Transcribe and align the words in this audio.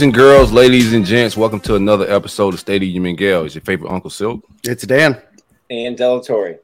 Boys 0.00 0.06
and 0.06 0.14
girls, 0.14 0.50
ladies 0.50 0.94
and 0.94 1.04
gents, 1.04 1.36
welcome 1.36 1.60
to 1.60 1.74
another 1.74 2.10
episode 2.10 2.54
of 2.54 2.60
Stadium 2.60 3.04
and 3.04 3.18
Gale. 3.18 3.44
Is 3.44 3.54
your 3.54 3.60
favorite 3.60 3.92
Uncle 3.92 4.08
Silk? 4.08 4.42
It's 4.64 4.86
Dan. 4.86 5.20
and 5.68 5.94
Delatorre. 5.94 6.58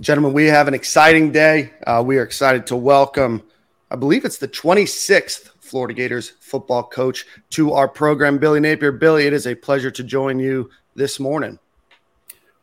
Gentlemen, 0.00 0.32
we 0.32 0.46
have 0.46 0.66
an 0.66 0.74
exciting 0.74 1.30
day. 1.30 1.72
Uh, 1.86 2.02
we 2.04 2.18
are 2.18 2.24
excited 2.24 2.66
to 2.66 2.74
welcome, 2.74 3.44
I 3.92 3.94
believe 3.94 4.24
it's 4.24 4.38
the 4.38 4.48
26th 4.48 5.50
Florida 5.60 5.94
Gators 5.94 6.30
football 6.40 6.82
coach 6.82 7.26
to 7.50 7.74
our 7.74 7.86
program, 7.86 8.38
Billy 8.38 8.58
Napier. 8.58 8.90
Billy, 8.90 9.28
it 9.28 9.32
is 9.32 9.46
a 9.46 9.54
pleasure 9.54 9.92
to 9.92 10.02
join 10.02 10.40
you 10.40 10.68
this 10.96 11.20
morning. 11.20 11.60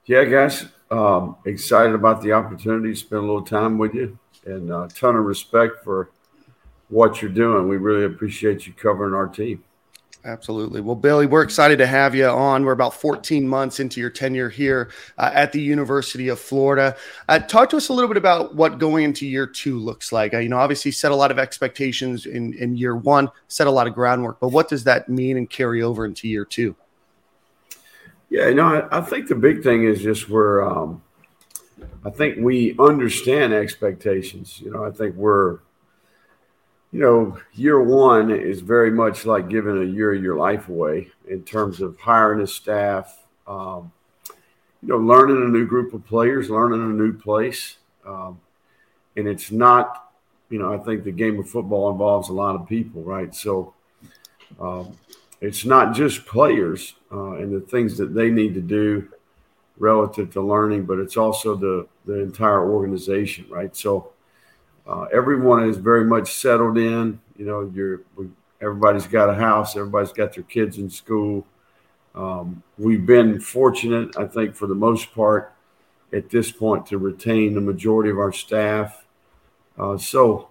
Yeah, 0.08 0.26
guys, 0.26 0.66
um, 0.92 1.38
excited 1.46 1.96
about 1.96 2.22
the 2.22 2.34
opportunity 2.34 2.90
to 2.90 2.96
spend 3.00 3.20
a 3.20 3.26
little 3.26 3.44
time 3.44 3.78
with 3.78 3.94
you, 3.94 4.20
and 4.46 4.70
a 4.70 4.90
ton 4.94 5.16
of 5.16 5.24
respect 5.24 5.86
for 5.86 6.10
what 6.90 7.22
you're 7.22 7.32
doing. 7.32 7.68
We 7.68 7.78
really 7.78 8.06
appreciate 8.06 8.66
you 8.68 8.74
covering 8.74 9.14
our 9.14 9.28
team. 9.28 9.64
Absolutely. 10.28 10.82
Well, 10.82 10.96
Billy, 10.96 11.26
we're 11.26 11.42
excited 11.42 11.78
to 11.78 11.88
have 11.88 12.14
you 12.14 12.26
on. 12.28 12.66
We're 12.66 12.74
about 12.74 12.94
14 12.94 13.48
months 13.48 13.80
into 13.80 14.02
your 14.02 14.10
tenure 14.10 14.50
here 14.50 14.90
uh, 15.18 15.32
at 15.34 15.54
the 15.54 15.62
University 15.62 16.28
of 16.28 16.38
Florida. 16.38 16.98
Uh, 17.30 17.40
talk 17.40 17.70
to 17.70 17.78
us 17.78 17.88
a 17.88 17.94
little 17.94 18.10
bit 18.10 18.18
about 18.18 18.54
what 18.54 18.78
going 18.78 19.06
into 19.06 19.26
year 19.26 19.48
two 19.48 19.80
looks 19.80 20.12
like. 20.12 20.34
Uh, 20.34 20.40
you 20.40 20.50
know, 20.50 20.58
obviously, 20.58 20.92
set 20.92 21.14
a 21.14 21.16
lot 21.16 21.32
of 21.32 21.40
expectations 21.40 22.26
in, 22.26 22.54
in 22.56 22.76
year 22.76 22.98
one, 22.98 23.30
set 23.48 23.68
a 23.68 23.72
lot 23.72 23.88
of 23.88 23.94
groundwork, 23.94 24.38
but 24.42 24.50
what 24.50 24.68
does 24.68 24.84
that 24.84 25.08
mean 25.08 25.38
and 25.38 25.50
carry 25.50 25.82
over 25.82 26.06
into 26.06 26.28
year 26.28 26.44
two? 26.44 26.76
Yeah, 28.30 28.50
you 28.50 28.56
know, 28.56 28.66
I, 28.66 28.98
I 28.98 29.02
think 29.02 29.30
the 29.30 29.36
big 29.36 29.64
thing 29.64 29.86
is 29.86 30.02
just 30.02 30.28
we're, 30.28 30.62
um, 30.62 31.02
I 32.04 32.10
think 32.10 32.40
we 32.40 32.76
understand 32.80 33.54
expectations. 33.54 34.60
You 34.60 34.72
know, 34.72 34.84
I 34.84 34.92
think 34.92 35.16
we're, 35.16 35.60
you 36.92 37.00
know, 37.02 37.38
year 37.54 37.82
one 37.82 38.32
is 38.32 38.62
very 38.62 38.92
much 38.92 39.26
like 39.26 39.50
giving 39.50 39.82
a 39.82 39.86
year 39.86 40.14
of 40.14 40.24
your 40.24 40.38
life 40.38 40.70
away 40.70 41.10
in 41.28 41.44
terms 41.44 41.82
of 41.82 42.00
hiring 42.00 42.42
a 42.42 42.48
staff, 42.48 43.26
um, 43.46 43.92
you 44.82 44.90
know, 44.90 44.98
learning 44.98 45.38
a 45.38 45.50
new 45.50 45.66
group 45.66 45.94
of 45.94 46.06
players, 46.06 46.50
learning 46.50 46.82
a 46.82 46.94
new 46.94 47.14
place. 47.14 47.78
Um, 48.06 48.40
and 49.18 49.28
it's 49.28 49.52
not, 49.52 50.12
you 50.50 50.60
know, 50.60 50.74
I 50.74 50.78
think 50.78 51.04
the 51.04 51.12
game 51.12 51.40
of 51.40 51.50
football 51.50 51.92
involves 51.92 52.30
a 52.30 52.34
lot 52.34 52.56
of 52.56 52.68
people, 52.70 53.02
right? 53.04 53.34
So 53.36 53.74
um, 54.60 54.98
it's 55.42 55.66
not 55.66 55.94
just 55.94 56.26
players 56.26 56.94
uh, 57.12 57.34
and 57.34 57.54
the 57.54 57.60
things 57.60 57.98
that 57.98 58.14
they 58.14 58.30
need 58.30 58.54
to 58.54 58.62
do 58.62 59.10
relative 59.78 60.32
to 60.34 60.42
learning, 60.42 60.86
but 60.86 61.00
it's 61.00 61.18
also 61.18 61.56
the, 61.56 61.88
the 62.06 62.22
entire 62.22 62.72
organization, 62.72 63.46
right? 63.50 63.76
So, 63.76 64.12
uh, 64.88 65.06
everyone 65.14 65.68
is 65.68 65.78
very 65.78 66.06
much 66.06 66.34
settled 66.34 66.78
in. 66.78 67.20
You 67.38 67.46
know, 67.46 67.72
you're 67.74 68.02
everybody's 68.62 69.08
got 69.08 69.30
a 69.30 69.36
house, 69.36 69.76
everybody's 69.76 70.14
got 70.14 70.34
their 70.34 70.44
kids 70.44 70.78
in 70.78 70.90
school. 70.90 71.46
Um, 72.16 72.64
we've 72.78 73.06
been 73.06 73.40
fortunate, 73.40 74.18
I 74.18 74.26
think, 74.26 74.56
for 74.56 74.66
the 74.66 74.76
most 74.76 75.14
part, 75.14 75.54
at 76.12 76.30
this 76.30 76.52
point, 76.52 76.88
to 76.88 76.98
retain 76.98 77.54
the 77.54 77.62
majority 77.62 78.10
of 78.10 78.18
our 78.18 78.32
staff. 78.32 79.06
Uh, 79.78 79.98
so 79.98 80.50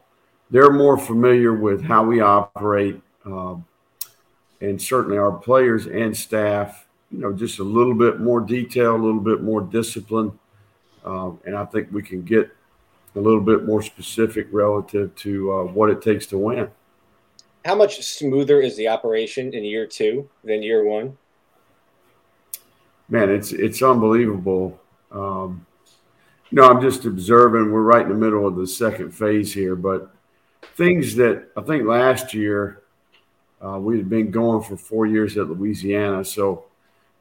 they're 0.50 0.70
more 0.70 0.96
familiar 0.96 1.52
with 1.52 1.82
how 1.82 2.04
we 2.04 2.20
operate, 2.20 3.00
um, 3.24 3.64
and 4.60 4.80
certainly 4.80 5.18
our 5.18 5.32
players 5.32 5.86
and 5.86 6.16
staff. 6.16 6.86
You 7.10 7.18
know, 7.18 7.32
just 7.32 7.58
a 7.58 7.64
little 7.64 7.94
bit 7.94 8.20
more 8.20 8.40
detail, 8.40 8.94
a 8.94 8.98
little 8.98 9.20
bit 9.20 9.42
more 9.42 9.60
discipline, 9.60 10.38
um, 11.04 11.40
and 11.44 11.56
I 11.56 11.64
think 11.64 11.88
we 11.90 12.02
can 12.02 12.22
get 12.22 12.50
a 13.16 13.20
little 13.20 13.40
bit 13.40 13.64
more 13.64 13.82
specific 13.82 14.46
relative 14.52 15.14
to 15.16 15.52
uh, 15.52 15.64
what 15.64 15.90
it 15.90 16.02
takes 16.02 16.26
to 16.26 16.38
win. 16.38 16.70
How 17.64 17.74
much 17.74 18.02
smoother 18.04 18.60
is 18.60 18.76
the 18.76 18.88
operation 18.88 19.52
in 19.52 19.64
year 19.64 19.86
two 19.86 20.28
than 20.44 20.62
year 20.62 20.84
one? 20.84 21.16
Man, 23.08 23.30
it's 23.30 23.52
it's 23.52 23.82
unbelievable. 23.82 24.78
Um, 25.10 25.66
you 26.50 26.56
know, 26.56 26.68
I'm 26.68 26.80
just 26.80 27.04
observing. 27.04 27.72
We're 27.72 27.82
right 27.82 28.02
in 28.02 28.08
the 28.08 28.14
middle 28.14 28.46
of 28.46 28.56
the 28.56 28.66
second 28.66 29.12
phase 29.12 29.52
here, 29.52 29.74
but 29.74 30.14
things 30.76 31.16
that 31.16 31.48
I 31.56 31.62
think 31.62 31.86
last 31.86 32.34
year 32.34 32.82
uh, 33.64 33.78
we 33.80 33.96
had 33.96 34.08
been 34.08 34.30
going 34.30 34.62
for 34.62 34.76
four 34.76 35.06
years 35.06 35.36
at 35.38 35.48
Louisiana, 35.48 36.24
so 36.24 36.66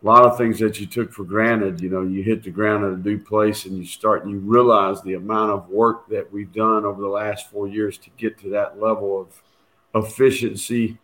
a 0.01 0.05
lot 0.05 0.25
of 0.25 0.37
things 0.37 0.59
that 0.59 0.79
you 0.79 0.85
took 0.85 1.11
for 1.11 1.23
granted, 1.23 1.81
you 1.81 1.89
know, 1.89 2.03
you 2.03 2.21
hit 2.21 2.43
the 2.43 2.51
ground 2.51 2.83
at 2.83 2.91
a 2.91 2.97
new 2.97 3.17
place 3.17 3.65
and 3.65 3.77
you 3.77 3.85
start 3.85 4.23
and 4.23 4.31
you 4.31 4.39
realize 4.39 5.01
the 5.01 5.13
amount 5.13 5.51
of 5.51 5.69
work 5.69 6.07
that 6.09 6.31
we've 6.31 6.53
done 6.53 6.85
over 6.85 7.01
the 7.01 7.07
last 7.07 7.49
four 7.49 7.67
years 7.67 7.97
to 7.97 8.09
get 8.17 8.37
to 8.39 8.49
that 8.49 8.79
level 8.79 9.19
of 9.21 10.05
efficiency. 10.05 10.97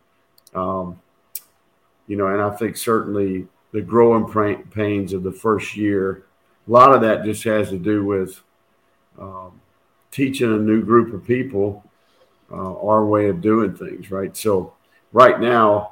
Um, 0.54 1.00
you 2.08 2.18
know, 2.18 2.28
and 2.28 2.42
I 2.42 2.52
think 2.52 2.78
certainly 2.78 3.48
the 3.72 3.82
growing 3.82 4.28
pains 4.72 5.14
of 5.14 5.24
the 5.24 5.32
first 5.32 5.76
year, 5.76 6.26
a 6.68 6.72
lot 6.72 6.94
of 6.94 7.02
that 7.02 7.24
just 7.24 7.44
has 7.46 7.70
to 7.70 7.80
do 7.80 8.06
with 8.06 8.42
um, 9.18 9.62
teaching 10.12 10.54
a 10.54 10.58
new 10.58 10.84
group 10.84 11.14
of 11.14 11.26
people 11.26 11.84
uh, 12.52 12.76
our 12.82 13.06
way 13.06 13.30
of 13.30 13.42
doing 13.42 13.74
things, 13.74 14.12
right? 14.12 14.36
So, 14.36 14.74
right 15.14 15.40
now, 15.40 15.91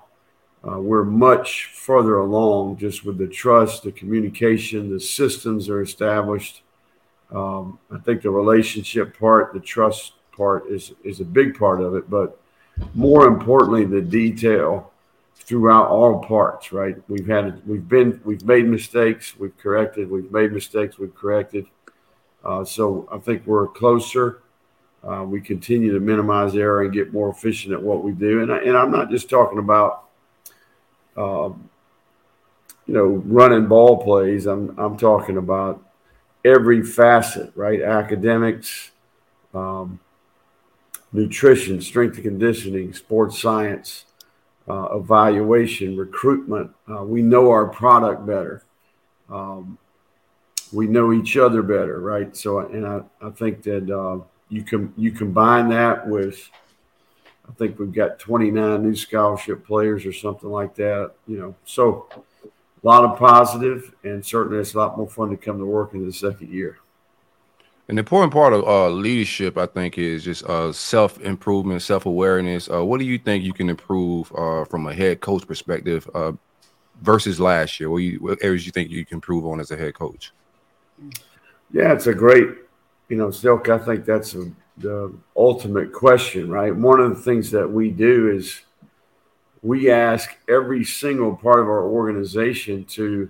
uh, 0.68 0.80
we're 0.80 1.06
much 1.06 1.72
further 1.74 2.18
along 2.18 2.78
just 2.78 3.06
with 3.06 3.18
the 3.18 3.28
trust, 3.28 3.84
the 3.84 3.92
communication, 3.92 4.92
the 4.92 5.00
systems 5.00 5.70
are 5.70 5.82
established. 5.82 6.64
Um, 7.32 7.80
I 7.92 7.98
think 8.00 8.22
the 8.22 8.32
relationship 8.32 9.18
part, 9.18 9.54
the 9.54 9.60
trust 9.60 10.14
part 10.36 10.68
is, 10.68 10.94
is 11.04 11.22
a 11.22 11.26
big 11.26 11.58
part 11.58 11.82
of 11.82 11.96
it, 11.96 12.10
but 12.10 12.40
more 12.94 13.28
importantly, 13.28 13.86
the 13.86 14.02
detail 14.02 14.92
throughout 15.36 15.88
all 15.88 16.20
parts, 16.20 16.72
right? 16.72 16.98
We've 17.08 17.28
had, 17.28 17.66
we've 17.68 17.88
been, 17.88 18.20
we've 18.26 18.44
made 18.44 18.68
mistakes, 18.68 19.38
we've 19.38 19.58
corrected, 19.58 20.10
we've 20.10 20.32
made 20.32 20.52
mistakes, 20.52 21.00
we've 21.00 21.16
corrected. 21.16 21.66
Uh, 22.44 22.64
so 22.64 23.08
I 23.12 23.18
think 23.18 23.46
we're 23.46 23.68
closer. 23.68 24.42
Uh, 25.04 25.24
we 25.24 25.40
continue 25.40 25.94
to 25.94 26.00
minimize 26.00 26.56
error 26.56 26.84
and 26.84 26.94
get 26.94 27.14
more 27.14 27.30
efficient 27.30 27.74
at 27.74 27.82
what 27.82 28.04
we 28.04 28.12
do. 28.12 28.42
And, 28.42 28.52
I, 28.52 28.58
and 28.60 28.76
I'm 28.76 28.92
not 28.92 29.10
just 29.10 29.30
talking 29.30 29.60
about 29.60 30.09
um, 31.20 31.70
you 32.88 32.94
know, 32.94 33.06
running 33.26 33.68
ball 33.68 34.04
plays. 34.04 34.48
I'm 34.48 34.78
I'm 34.80 34.98
talking 34.98 35.38
about 35.38 35.84
every 36.44 36.82
facet, 36.82 37.52
right? 37.56 37.82
Academics, 37.82 38.92
um, 39.54 40.00
nutrition, 41.12 41.82
strength 41.82 42.16
and 42.16 42.24
conditioning, 42.24 42.94
sports 42.94 43.40
science, 43.40 44.06
uh, 44.68 44.98
evaluation, 44.98 45.98
recruitment. 45.98 46.72
Uh, 46.90 47.04
we 47.04 47.22
know 47.22 47.52
our 47.52 47.68
product 47.68 48.26
better. 48.26 48.64
Um, 49.30 49.78
we 50.72 50.88
know 50.88 51.12
each 51.14 51.36
other 51.36 51.62
better, 51.62 52.00
right? 52.00 52.36
So, 52.36 52.60
and 52.60 52.88
I, 52.88 53.02
I 53.22 53.30
think 53.32 53.64
that 53.64 53.90
uh, 53.90 54.24
you 54.50 54.64
can 54.64 54.94
you 54.98 55.12
combine 55.12 55.70
that 55.70 56.08
with 56.08 56.50
I 57.50 57.54
think 57.54 57.80
we've 57.80 57.92
got 57.92 58.20
29 58.20 58.84
new 58.84 58.96
scholarship 58.96 59.66
players 59.66 60.06
or 60.06 60.14
something 60.14 60.50
like 60.50 60.76
that. 60.76 61.14
You 61.28 61.40
know, 61.40 61.56
so 61.66 62.08
a 62.46 62.88
lot 62.88 63.04
of 63.04 63.18
positive, 63.18 63.94
and 64.04 64.26
certainly 64.26 64.60
it's 64.60 64.76
a 64.76 64.78
lot 64.78 64.98
more 64.98 65.10
fun 65.10 65.32
to 65.32 65.38
come 65.38 65.58
to 65.58 65.66
work 65.66 65.94
in 65.94 66.06
the 66.06 66.14
second 66.14 66.50
year. 66.54 66.78
An 67.88 67.98
important 67.98 68.32
part 68.32 68.54
of 68.54 68.64
uh, 68.66 68.90
leadership, 68.90 69.58
I 69.58 69.66
think, 69.66 69.98
is 69.98 70.24
just 70.24 70.46
uh, 70.46 70.72
self 70.72 71.20
improvement, 71.22 71.82
self 71.82 72.06
awareness. 72.06 72.70
Uh, 72.70 72.86
what 72.86 73.00
do 73.00 73.06
you 73.06 73.18
think 73.18 73.44
you 73.44 73.54
can 73.54 73.68
improve 73.68 74.32
uh, 74.36 74.64
from 74.66 74.88
a 74.88 74.94
head 74.94 75.22
coach 75.22 75.48
perspective 75.48 76.08
uh, 76.14 76.34
versus 77.02 77.40
last 77.40 77.80
year? 77.80 77.90
What, 77.90 77.98
you, 77.98 78.20
what 78.20 78.38
areas 78.44 78.68
you 78.68 78.72
think 78.72 78.92
you 78.92 79.04
can 79.06 79.16
improve 79.16 79.46
on 79.48 79.60
as 79.60 79.72
a 79.72 79.78
head 79.78 79.96
coach? 79.96 80.32
Yeah, 81.74 81.94
it's 81.94 82.06
a 82.06 82.14
great, 82.14 82.50
you 83.10 83.18
know, 83.18 83.32
Silk. 83.32 83.70
I 83.70 83.80
think 83.80 84.06
that's 84.06 84.36
a 84.36 84.52
the 84.80 85.14
ultimate 85.36 85.94
question, 85.94 86.50
right? 86.50 86.76
One 86.76 87.00
of 87.00 87.10
the 87.10 87.22
things 87.22 87.52
that 87.52 87.70
we 87.70 87.90
do 87.90 88.30
is 88.30 88.62
we 89.62 89.92
ask 89.92 90.38
every 90.48 90.84
single 90.84 91.36
part 91.36 91.60
of 91.60 91.68
our 91.68 91.84
organization 91.84 92.86
to 92.86 93.30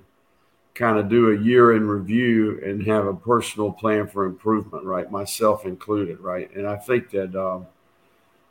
kind 0.76 0.98
of 0.98 1.10
do 1.10 1.32
a 1.32 1.38
year 1.38 1.76
in 1.76 1.88
review 1.88 2.62
and 2.64 2.86
have 2.88 3.06
a 3.06 3.14
personal 3.14 3.72
plan 3.72 4.08
for 4.08 4.26
improvement, 4.26 4.84
right? 4.84 5.12
Myself 5.12 5.66
included, 5.66 6.20
right? 6.20 6.50
And 6.56 6.68
I 6.68 6.78
think 6.78 7.10
that 7.12 7.36
um, 7.36 7.68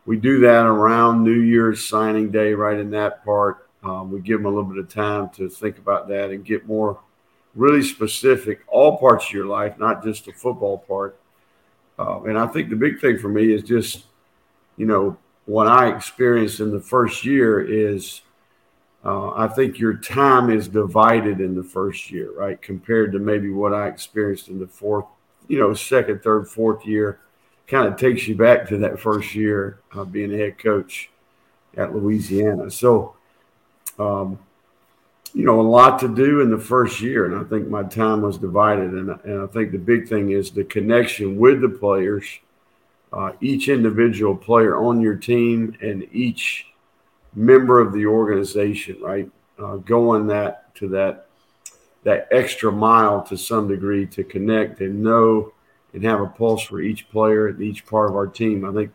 we 0.07 0.17
do 0.17 0.41
that 0.41 0.67
around 0.67 1.25
New 1.25 1.41
Year's 1.41 1.87
signing 1.87 2.31
day, 2.31 2.53
right? 2.53 2.79
In 2.79 2.91
that 2.91 3.25
part, 3.25 3.65
Um, 3.85 4.11
we 4.11 4.21
give 4.21 4.41
them 4.41 4.47
a 4.47 4.55
little 4.55 4.69
bit 4.69 4.83
of 4.85 4.93
time 4.93 5.31
to 5.39 5.49
think 5.49 5.79
about 5.79 6.09
that 6.09 6.31
and 6.33 6.45
get 6.45 6.67
more 6.67 6.99
really 7.55 7.83
specific, 7.83 8.59
all 8.67 8.99
parts 8.99 9.27
of 9.27 9.33
your 9.33 9.47
life, 9.47 9.79
not 9.79 10.03
just 10.03 10.25
the 10.25 10.33
football 10.33 10.79
part. 10.79 11.15
Uh, 11.99 12.23
and 12.23 12.39
I 12.39 12.47
think 12.47 12.71
the 12.71 12.77
big 12.77 13.01
thing 13.01 13.19
for 13.19 13.29
me 13.29 13.53
is 13.53 13.63
just, 13.63 14.05
you 14.77 14.87
know, 14.87 15.17
what 15.47 15.67
I 15.67 15.89
experienced 15.95 16.61
in 16.61 16.71
the 16.71 16.81
first 16.81 17.25
year 17.25 17.61
is 17.61 18.21
uh, 19.05 19.31
I 19.31 19.49
think 19.49 19.79
your 19.79 19.95
time 19.95 20.51
is 20.51 20.69
divided 20.69 21.41
in 21.41 21.55
the 21.55 21.63
first 21.63 22.11
year, 22.11 22.31
right? 22.37 22.61
Compared 22.61 23.13
to 23.13 23.19
maybe 23.19 23.51
what 23.51 23.73
I 23.73 23.89
experienced 23.89 24.49
in 24.49 24.59
the 24.59 24.67
fourth, 24.67 25.07
you 25.49 25.59
know, 25.59 25.73
second, 25.75 26.23
third, 26.23 26.49
fourth 26.49 26.85
year. 26.87 27.21
Kind 27.67 27.87
of 27.87 27.97
takes 27.97 28.27
you 28.27 28.35
back 28.35 28.69
to 28.69 28.79
that 28.79 28.99
first 28.99 29.35
year 29.35 29.81
uh, 29.95 30.05
being 30.05 30.33
a 30.33 30.39
head 30.39 30.59
coach 30.59 31.11
at 31.77 31.95
Louisiana. 31.95 32.71
So, 32.71 33.15
um, 33.99 34.39
you 35.35 35.45
know, 35.45 35.61
a 35.61 35.63
lot 35.63 35.99
to 36.01 36.09
do 36.09 36.41
in 36.41 36.51
the 36.51 36.59
first 36.59 37.01
year. 37.01 37.27
And 37.27 37.35
I 37.37 37.49
think 37.49 37.69
my 37.69 37.83
time 37.83 38.23
was 38.23 38.39
divided. 38.39 38.93
And, 38.93 39.11
and 39.25 39.43
I 39.43 39.47
think 39.47 39.73
the 39.73 39.79
big 39.79 40.09
thing 40.09 40.31
is 40.31 40.51
the 40.51 40.65
connection 40.65 41.37
with 41.37 41.61
the 41.61 41.69
players, 41.69 42.27
uh, 43.13 43.33
each 43.41 43.69
individual 43.69 44.37
player 44.37 44.77
on 44.77 45.01
your 45.01 45.17
team 45.17 45.77
and 45.81 46.07
each 46.13 46.67
member 47.35 47.81
of 47.81 47.93
the 47.93 48.07
organization, 48.07 49.01
right? 49.01 49.31
Uh, 49.59 49.77
going 49.77 50.27
that 50.29 50.75
to 50.77 50.89
that 50.89 51.27
that 52.05 52.29
extra 52.31 52.71
mile 52.71 53.23
to 53.23 53.37
some 53.37 53.69
degree 53.69 54.07
to 54.07 54.23
connect 54.23 54.81
and 54.81 55.03
know 55.03 55.53
and 55.93 56.05
have 56.05 56.21
a 56.21 56.27
pulse 56.27 56.63
for 56.63 56.81
each 56.81 57.09
player 57.11 57.49
and 57.49 57.61
each 57.61 57.85
part 57.87 58.09
of 58.09 58.17
our 58.17 58.27
team. 58.27 58.65
I 58.65 58.73
think 58.73 58.93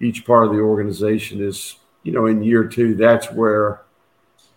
each 0.00 0.26
part 0.26 0.46
of 0.46 0.52
the 0.52 0.60
organization 0.60 1.42
is, 1.42 1.76
you 2.02 2.12
know, 2.12 2.26
in 2.26 2.42
year 2.42 2.64
two, 2.64 2.94
that's 2.94 3.30
where, 3.32 3.82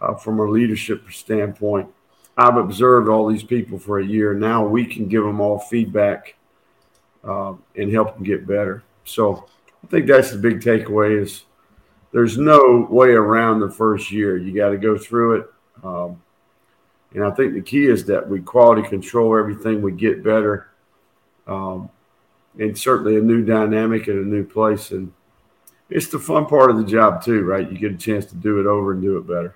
uh, 0.02 0.16
from 0.16 0.40
a 0.40 0.44
leadership 0.44 1.12
standpoint, 1.12 1.90
I've 2.38 2.58
observed 2.58 3.10
all 3.10 3.28
these 3.28 3.44
people 3.44 3.78
for 3.78 4.00
a 4.00 4.06
year. 4.06 4.34
Now 4.34 4.66
we 4.66 4.86
can 4.86 5.08
give 5.08 5.24
them 5.24 5.42
all 5.42 5.60
feedback 5.60 6.36
uh, 7.24 7.54
and 7.76 7.92
help 7.92 8.16
them 8.16 8.24
get 8.24 8.48
better. 8.48 8.84
So 9.04 9.46
I 9.84 9.88
think 9.88 10.08
that's 10.08 10.32
the 10.32 10.38
big 10.38 10.62
takeaway 10.62 11.22
is 11.22 11.44
there's 12.12 12.38
no 12.38 12.88
way 12.90 13.10
around 13.10 13.60
the 13.60 13.70
first 13.70 14.12
year. 14.12 14.38
You 14.38 14.54
got 14.54 14.70
to 14.70 14.78
go 14.78 14.98
through 14.98 15.42
it. 15.42 15.48
Um, 15.84 16.22
and 17.14 17.24
I 17.24 17.32
think 17.32 17.54
the 17.54 17.62
key 17.62 17.86
is 17.86 18.06
that 18.06 18.28
we 18.28 18.40
quality 18.40 18.88
control 18.88 19.38
everything, 19.38 19.82
we 19.82 19.92
get 19.92 20.24
better. 20.24 20.70
Um, 21.48 21.90
and 22.58 22.78
certainly 22.78 23.18
a 23.18 23.22
new 23.22 23.44
dynamic 23.44 24.08
and 24.08 24.26
a 24.26 24.28
new 24.28 24.44
place. 24.44 24.92
And 24.92 25.12
it's 25.90 26.08
the 26.08 26.20
fun 26.20 26.46
part 26.46 26.70
of 26.70 26.78
the 26.78 26.84
job, 26.84 27.24
too, 27.24 27.44
right? 27.44 27.70
You 27.70 27.78
get 27.78 27.94
a 27.94 27.98
chance 27.98 28.26
to 28.28 28.36
do 28.36 28.60
it 28.60 28.66
over 28.66 28.92
and 28.94 29.02
do 29.02 29.18
it 29.18 29.28
better. 29.28 29.56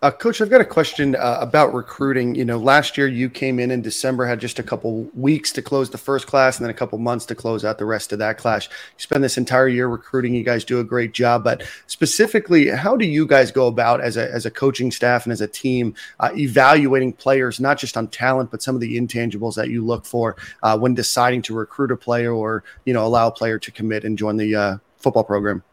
Uh, 0.00 0.12
Coach, 0.12 0.40
I've 0.40 0.48
got 0.48 0.60
a 0.60 0.64
question 0.64 1.16
uh, 1.16 1.38
about 1.40 1.74
recruiting. 1.74 2.36
You 2.36 2.44
know, 2.44 2.56
last 2.56 2.96
year 2.96 3.08
you 3.08 3.28
came 3.28 3.58
in 3.58 3.72
in 3.72 3.82
December, 3.82 4.26
had 4.26 4.38
just 4.38 4.60
a 4.60 4.62
couple 4.62 5.10
weeks 5.12 5.50
to 5.52 5.62
close 5.62 5.90
the 5.90 5.98
first 5.98 6.28
class, 6.28 6.56
and 6.56 6.64
then 6.64 6.70
a 6.70 6.74
couple 6.74 6.96
months 6.98 7.26
to 7.26 7.34
close 7.34 7.64
out 7.64 7.78
the 7.78 7.84
rest 7.84 8.12
of 8.12 8.20
that 8.20 8.38
class. 8.38 8.68
You 8.68 8.98
spend 8.98 9.24
this 9.24 9.36
entire 9.36 9.66
year 9.66 9.88
recruiting. 9.88 10.36
You 10.36 10.44
guys 10.44 10.64
do 10.64 10.78
a 10.78 10.84
great 10.84 11.14
job. 11.14 11.42
But 11.42 11.64
specifically, 11.88 12.68
how 12.68 12.96
do 12.96 13.06
you 13.06 13.26
guys 13.26 13.50
go 13.50 13.66
about 13.66 14.00
as 14.00 14.16
a 14.16 14.32
as 14.32 14.46
a 14.46 14.52
coaching 14.52 14.92
staff 14.92 15.26
and 15.26 15.32
as 15.32 15.40
a 15.40 15.48
team 15.48 15.96
uh, 16.20 16.30
evaluating 16.36 17.14
players, 17.14 17.58
not 17.58 17.76
just 17.76 17.96
on 17.96 18.06
talent, 18.06 18.52
but 18.52 18.62
some 18.62 18.76
of 18.76 18.80
the 18.80 18.96
intangibles 18.96 19.56
that 19.56 19.68
you 19.68 19.84
look 19.84 20.06
for 20.06 20.36
uh, 20.62 20.78
when 20.78 20.94
deciding 20.94 21.42
to 21.42 21.54
recruit 21.54 21.90
a 21.90 21.96
player 21.96 22.32
or 22.32 22.62
you 22.84 22.94
know 22.94 23.04
allow 23.04 23.26
a 23.26 23.32
player 23.32 23.58
to 23.58 23.72
commit 23.72 24.04
and 24.04 24.16
join 24.16 24.36
the 24.36 24.54
uh, 24.54 24.76
football 24.98 25.24
program? 25.24 25.64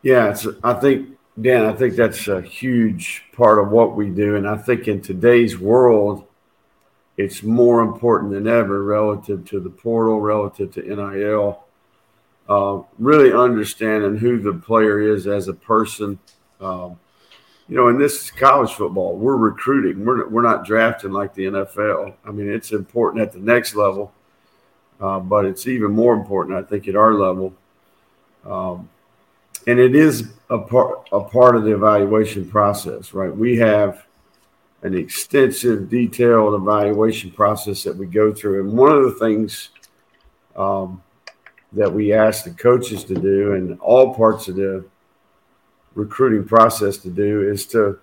Yeah, 0.00 0.34
I 0.64 0.72
think 0.72 1.17
Dan, 1.40 1.66
I 1.66 1.72
think 1.72 1.94
that's 1.94 2.26
a 2.26 2.40
huge 2.40 3.24
part 3.32 3.58
of 3.58 3.70
what 3.70 3.94
we 3.94 4.10
do. 4.10 4.36
And 4.36 4.48
I 4.48 4.56
think 4.56 4.88
in 4.88 5.00
today's 5.00 5.58
world, 5.58 6.26
it's 7.16 7.42
more 7.42 7.80
important 7.80 8.32
than 8.32 8.48
ever 8.48 8.82
relative 8.82 9.44
to 9.50 9.60
the 9.60 9.70
portal, 9.70 10.20
relative 10.20 10.72
to 10.74 10.82
NIL. 10.82 11.64
Uh, 12.48 12.82
really 12.98 13.32
understanding 13.32 14.16
who 14.16 14.40
the 14.40 14.54
player 14.54 15.00
is 15.00 15.26
as 15.26 15.48
a 15.48 15.52
person. 15.52 16.18
Um, 16.60 16.98
you 17.68 17.76
know, 17.76 17.88
and 17.88 18.00
this 18.00 18.24
is 18.24 18.30
college 18.30 18.72
football. 18.72 19.14
We're 19.16 19.36
recruiting. 19.36 20.04
We're, 20.04 20.26
we're 20.28 20.42
not 20.42 20.64
drafting 20.64 21.12
like 21.12 21.34
the 21.34 21.44
NFL. 21.44 22.14
I 22.24 22.30
mean, 22.30 22.50
it's 22.50 22.72
important 22.72 23.22
at 23.22 23.32
the 23.32 23.38
next 23.38 23.74
level, 23.74 24.12
uh, 25.00 25.20
but 25.20 25.44
it's 25.44 25.66
even 25.66 25.90
more 25.90 26.14
important, 26.14 26.56
I 26.56 26.62
think, 26.62 26.88
at 26.88 26.96
our 26.96 27.12
level. 27.12 27.52
Um, 28.46 28.88
and 29.68 29.78
it 29.78 29.94
is 29.94 30.30
a 30.48 30.58
part 30.58 31.08
a 31.12 31.20
part 31.20 31.54
of 31.54 31.64
the 31.64 31.74
evaluation 31.74 32.48
process, 32.48 33.12
right? 33.12 33.34
We 33.34 33.58
have 33.58 34.06
an 34.82 34.96
extensive, 34.96 35.90
detailed 35.90 36.54
evaluation 36.54 37.30
process 37.30 37.82
that 37.82 37.94
we 37.94 38.06
go 38.06 38.32
through, 38.32 38.62
and 38.62 38.76
one 38.76 38.92
of 38.92 39.04
the 39.04 39.12
things 39.12 39.70
um, 40.56 41.02
that 41.72 41.92
we 41.92 42.14
ask 42.14 42.44
the 42.44 42.50
coaches 42.50 43.04
to 43.04 43.14
do, 43.14 43.52
and 43.52 43.78
all 43.80 44.14
parts 44.14 44.48
of 44.48 44.56
the 44.56 44.86
recruiting 45.94 46.44
process 46.48 46.96
to 46.98 47.10
do, 47.10 47.42
is 47.42 47.66
to, 47.66 47.98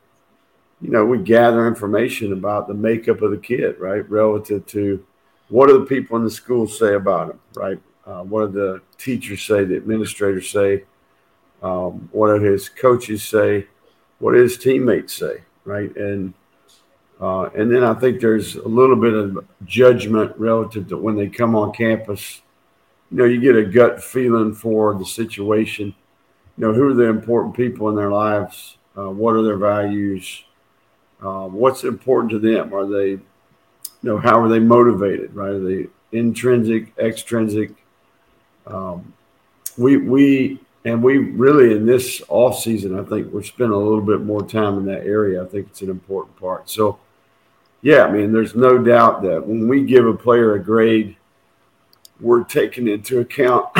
you 0.81 0.91
know, 0.91 1.03
we 1.03 1.17
gather 1.17 1.67
information 1.67 2.31
about 2.31 2.67
the 2.67 2.73
makeup 2.75 3.23
of 3.23 3.31
the 3.31 3.37
kid, 3.37 3.79
right, 3.79 4.07
relative 4.07 4.67
to 4.67 5.03
what 5.49 5.67
do 5.67 5.79
the 5.79 5.85
people 5.85 6.15
in 6.17 6.23
the 6.23 6.29
school 6.29 6.67
say 6.67 6.93
about 6.93 7.31
him, 7.31 7.39
right? 7.55 7.79
Uh, 8.05 8.21
what 8.21 8.51
do 8.51 8.59
the 8.59 8.81
teachers 8.99 9.41
say, 9.41 9.63
the 9.63 9.77
administrators 9.77 10.47
say? 10.51 10.83
Um, 11.61 12.09
what 12.11 12.35
do 12.35 12.43
his 12.43 12.69
coaches 12.69 13.23
say, 13.23 13.67
what 14.19 14.33
do 14.33 14.41
his 14.41 14.57
teammates 14.57 15.13
say, 15.13 15.41
right? 15.65 15.95
And 15.95 16.33
uh, 17.19 17.49
and 17.55 17.73
then 17.73 17.83
I 17.83 17.93
think 17.93 18.19
there's 18.19 18.55
a 18.55 18.67
little 18.67 18.95
bit 18.95 19.13
of 19.13 19.45
judgment 19.65 20.33
relative 20.37 20.89
to 20.89 20.97
when 20.97 21.15
they 21.15 21.27
come 21.27 21.55
on 21.55 21.71
campus. 21.71 22.41
You 23.09 23.17
know, 23.17 23.25
you 23.25 23.39
get 23.39 23.55
a 23.55 23.63
gut 23.63 24.03
feeling 24.03 24.53
for 24.53 24.93
the 24.95 25.05
situation. 25.05 25.95
You 26.57 26.67
know, 26.67 26.73
who 26.73 26.89
are 26.89 26.93
the 26.93 27.03
important 27.03 27.55
people 27.55 27.89
in 27.89 27.95
their 27.95 28.11
lives? 28.11 28.77
Uh, 28.97 29.09
what 29.09 29.35
are 29.35 29.43
their 29.43 29.57
values? 29.57 30.43
Uh, 31.21 31.47
what's 31.47 31.83
important 31.83 32.31
to 32.31 32.39
them? 32.39 32.73
Are 32.73 32.85
they, 32.85 33.09
you 33.11 33.21
know, 34.01 34.17
how 34.17 34.41
are 34.41 34.49
they 34.49 34.59
motivated? 34.59 35.33
Right? 35.33 35.51
Are 35.51 35.59
they 35.59 35.87
intrinsic, 36.11 36.93
extrinsic? 36.97 37.71
Um, 38.67 39.13
we 39.77 39.97
we 39.97 40.59
and 40.85 41.01
we 41.01 41.17
really, 41.17 41.75
in 41.75 41.87
this 41.87 42.21
off 42.29 42.59
season, 42.59 42.97
I 42.97 43.03
think 43.03 43.33
we're 43.33 43.41
spending 43.41 43.73
a 43.73 43.79
little 43.79 44.01
bit 44.01 44.21
more 44.21 44.45
time 44.45 44.77
in 44.77 44.85
that 44.85 45.03
area. 45.03 45.43
I 45.43 45.47
think 45.47 45.67
it's 45.71 45.81
an 45.81 45.89
important 45.89 46.39
part. 46.39 46.69
So, 46.69 46.99
yeah, 47.81 48.05
I 48.05 48.11
mean, 48.11 48.31
there's 48.31 48.55
no 48.55 48.77
doubt 48.77 49.23
that 49.23 49.45
when 49.47 49.67
we 49.67 49.83
give 49.83 50.05
a 50.05 50.13
player 50.13 50.53
a 50.53 50.63
grade, 50.63 51.15
we're 52.21 52.43
taking 52.43 52.87
into 52.87 53.19
account, 53.19 53.65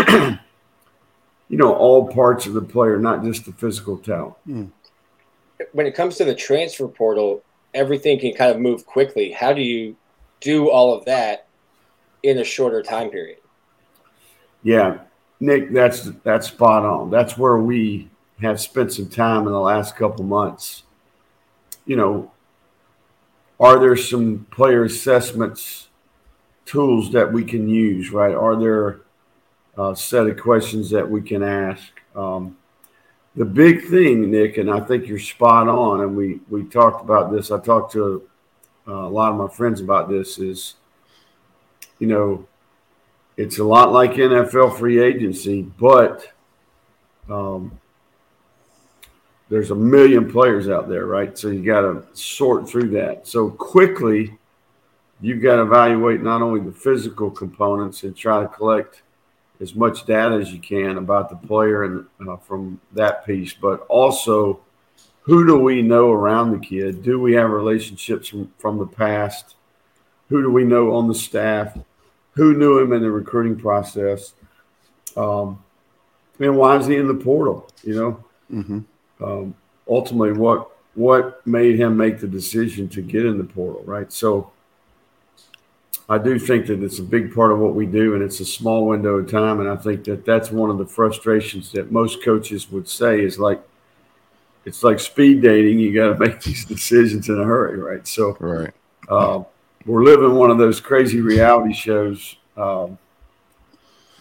you 1.47 1.57
know, 1.57 1.75
all 1.75 2.07
parts 2.11 2.47
of 2.47 2.53
the 2.53 2.61
player, 2.61 2.97
not 2.97 3.23
just 3.23 3.45
the 3.45 3.53
physical 3.53 3.97
talent. 3.99 4.35
Mm. 4.47 4.71
When 5.73 5.85
it 5.85 5.93
comes 5.93 6.17
to 6.17 6.25
the 6.25 6.35
transfer 6.35 6.87
portal, 6.87 7.43
everything 7.75 8.19
can 8.19 8.33
kind 8.33 8.51
of 8.51 8.59
move 8.59 8.83
quickly. 8.87 9.31
How 9.31 9.53
do 9.53 9.61
you 9.61 9.95
do 10.39 10.71
all 10.71 10.97
of 10.97 11.05
that 11.05 11.45
in 12.23 12.39
a 12.39 12.43
shorter 12.43 12.81
time 12.81 13.11
period? 13.11 13.37
Yeah, 14.63 14.97
Nick, 15.39 15.73
that's 15.73 16.03
that's 16.23 16.47
spot 16.47 16.85
on. 16.85 17.09
That's 17.09 17.37
where 17.37 17.57
we 17.57 18.09
have 18.41 18.59
spent 18.59 18.93
some 18.93 19.09
time 19.09 19.45
in 19.45 19.51
the 19.51 19.59
last 19.59 19.95
couple 19.95 20.23
months. 20.23 20.83
You 21.85 21.97
know, 21.97 22.31
are 23.59 23.79
there 23.79 23.95
some 23.95 24.47
player 24.51 24.83
assessments 24.83 25.89
tools 26.65 27.11
that 27.11 27.31
we 27.31 27.43
can 27.43 27.67
use? 27.67 28.11
Right? 28.11 28.33
Are 28.33 28.55
there 28.55 29.01
a 29.77 29.95
set 29.95 30.27
of 30.27 30.39
questions 30.39 30.89
that 30.91 31.09
we 31.09 31.21
can 31.21 31.43
ask? 31.43 32.01
Um, 32.15 32.57
the 33.35 33.45
big 33.45 33.89
thing, 33.89 34.31
Nick, 34.31 34.57
and 34.57 34.71
I 34.71 34.79
think 34.79 35.07
you're 35.07 35.19
spot 35.19 35.67
on. 35.67 36.01
And 36.01 36.15
we 36.15 36.39
we 36.49 36.63
talked 36.63 37.03
about 37.03 37.31
this. 37.31 37.51
I 37.51 37.59
talked 37.59 37.91
to 37.93 38.23
a, 38.87 38.91
a 38.91 39.09
lot 39.09 39.31
of 39.31 39.37
my 39.37 39.53
friends 39.53 39.81
about 39.81 40.09
this. 40.09 40.39
Is 40.39 40.75
you 41.99 42.07
know 42.07 42.47
it's 43.37 43.59
a 43.59 43.63
lot 43.63 43.91
like 43.91 44.11
NFL 44.13 44.77
free 44.77 45.01
agency, 45.01 45.61
but 45.61 46.31
um, 47.29 47.79
there's 49.49 49.71
a 49.71 49.75
million 49.75 50.31
players 50.31 50.69
out 50.69 50.87
there, 50.87 51.05
right? 51.05 51.37
So 51.37 51.49
you 51.49 51.63
got 51.63 51.81
to 51.81 52.03
sort 52.13 52.69
through 52.69 52.89
that. 52.91 53.27
So 53.27 53.49
quickly, 53.49 54.37
you've 55.21 55.41
got 55.41 55.57
to 55.57 55.63
evaluate 55.63 56.21
not 56.21 56.41
only 56.41 56.61
the 56.61 56.71
physical 56.71 57.29
components 57.29 58.03
and 58.03 58.15
try 58.15 58.41
to 58.41 58.47
collect 58.47 59.01
as 59.61 59.75
much 59.75 60.05
data 60.05 60.35
as 60.35 60.51
you 60.51 60.59
can 60.59 60.97
about 60.97 61.29
the 61.29 61.35
player 61.35 61.83
and 61.83 62.05
uh, 62.27 62.37
from 62.37 62.79
that 62.93 63.25
piece, 63.25 63.53
but 63.53 63.81
also 63.87 64.59
who 65.21 65.45
do 65.47 65.57
we 65.57 65.81
know 65.81 66.11
around 66.11 66.51
the 66.51 66.65
kid? 66.65 67.01
Do 67.03 67.19
we 67.19 67.33
have 67.33 67.49
relationships 67.49 68.27
from, 68.27 68.51
from 68.57 68.77
the 68.77 68.85
past? 68.85 69.55
Who 70.29 70.41
do 70.41 70.51
we 70.51 70.63
know 70.63 70.93
on 70.93 71.07
the 71.07 71.15
staff? 71.15 71.77
Who 72.35 72.53
knew 72.53 72.79
him 72.79 72.93
in 72.93 73.01
the 73.01 73.11
recruiting 73.11 73.57
process, 73.57 74.33
um, 75.17 75.63
and 76.39 76.57
why 76.57 76.77
is 76.77 76.85
he 76.85 76.95
in 76.95 77.07
the 77.07 77.13
portal? 77.13 77.67
You 77.83 77.95
know, 77.95 78.23
mm-hmm. 78.51 79.23
um, 79.23 79.55
ultimately 79.87 80.33
what 80.33 80.71
what 80.95 81.45
made 81.45 81.77
him 81.77 81.97
make 81.97 82.19
the 82.19 82.27
decision 82.27 82.87
to 82.89 83.01
get 83.01 83.25
in 83.25 83.37
the 83.37 83.43
portal, 83.43 83.83
right? 83.85 84.11
So 84.11 84.51
I 86.07 86.17
do 86.17 86.37
think 86.37 86.67
that 86.67 86.83
it's 86.83 86.99
a 86.99 87.03
big 87.03 87.33
part 87.33 87.51
of 87.51 87.59
what 87.59 87.73
we 87.73 87.85
do, 87.85 88.13
and 88.13 88.23
it's 88.23 88.39
a 88.39 88.45
small 88.45 88.85
window 88.87 89.15
of 89.15 89.29
time. 89.29 89.59
And 89.59 89.67
I 89.67 89.75
think 89.75 90.03
that 90.05 90.23
that's 90.23 90.51
one 90.51 90.69
of 90.69 90.77
the 90.77 90.85
frustrations 90.85 91.71
that 91.71 91.91
most 91.91 92.23
coaches 92.23 92.71
would 92.71 92.87
say 92.87 93.21
is 93.21 93.39
like, 93.39 93.61
it's 94.65 94.83
like 94.83 94.99
speed 94.99 95.41
dating. 95.41 95.79
You 95.79 95.93
got 95.93 96.13
to 96.13 96.19
make 96.19 96.41
these 96.41 96.63
decisions 96.75 97.27
in 97.27 97.39
a 97.39 97.43
hurry, 97.43 97.77
right? 97.77 98.07
So, 98.07 98.37
Right. 98.39 98.71
uh, 99.09 99.43
we're 99.85 100.03
living 100.03 100.35
one 100.35 100.51
of 100.51 100.57
those 100.57 100.79
crazy 100.79 101.21
reality 101.21 101.73
shows, 101.73 102.35
um, 102.57 102.97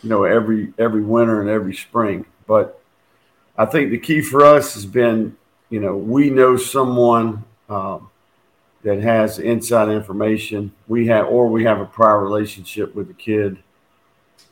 you 0.03 0.11
know, 0.11 0.25
every 0.25 0.73
every 0.79 1.03
winter 1.03 1.41
and 1.41 1.51
every 1.51 1.75
spring. 1.75 2.27
But 2.47 2.81
I 3.57 3.65
think 3.65 3.91
the 3.91 3.99
key 3.99 4.21
for 4.21 4.45
us 4.45 4.75
has 4.75 4.87
been, 4.87 5.37
you 5.71 5.81
know, 5.81 5.97
we 5.97 6.31
know 6.31 6.57
someone. 6.57 7.45
Um, 7.69 8.11
that 8.85 9.01
has 9.01 9.39
inside 9.39 9.89
information. 9.89 10.73
We 10.87 11.07
have, 11.09 11.27
or 11.27 11.49
we 11.49 11.65
have 11.65 11.81
a 11.81 11.87
prior 11.87 12.23
relationship 12.23 12.95
with 12.95 13.09
the 13.09 13.15
kid, 13.15 13.59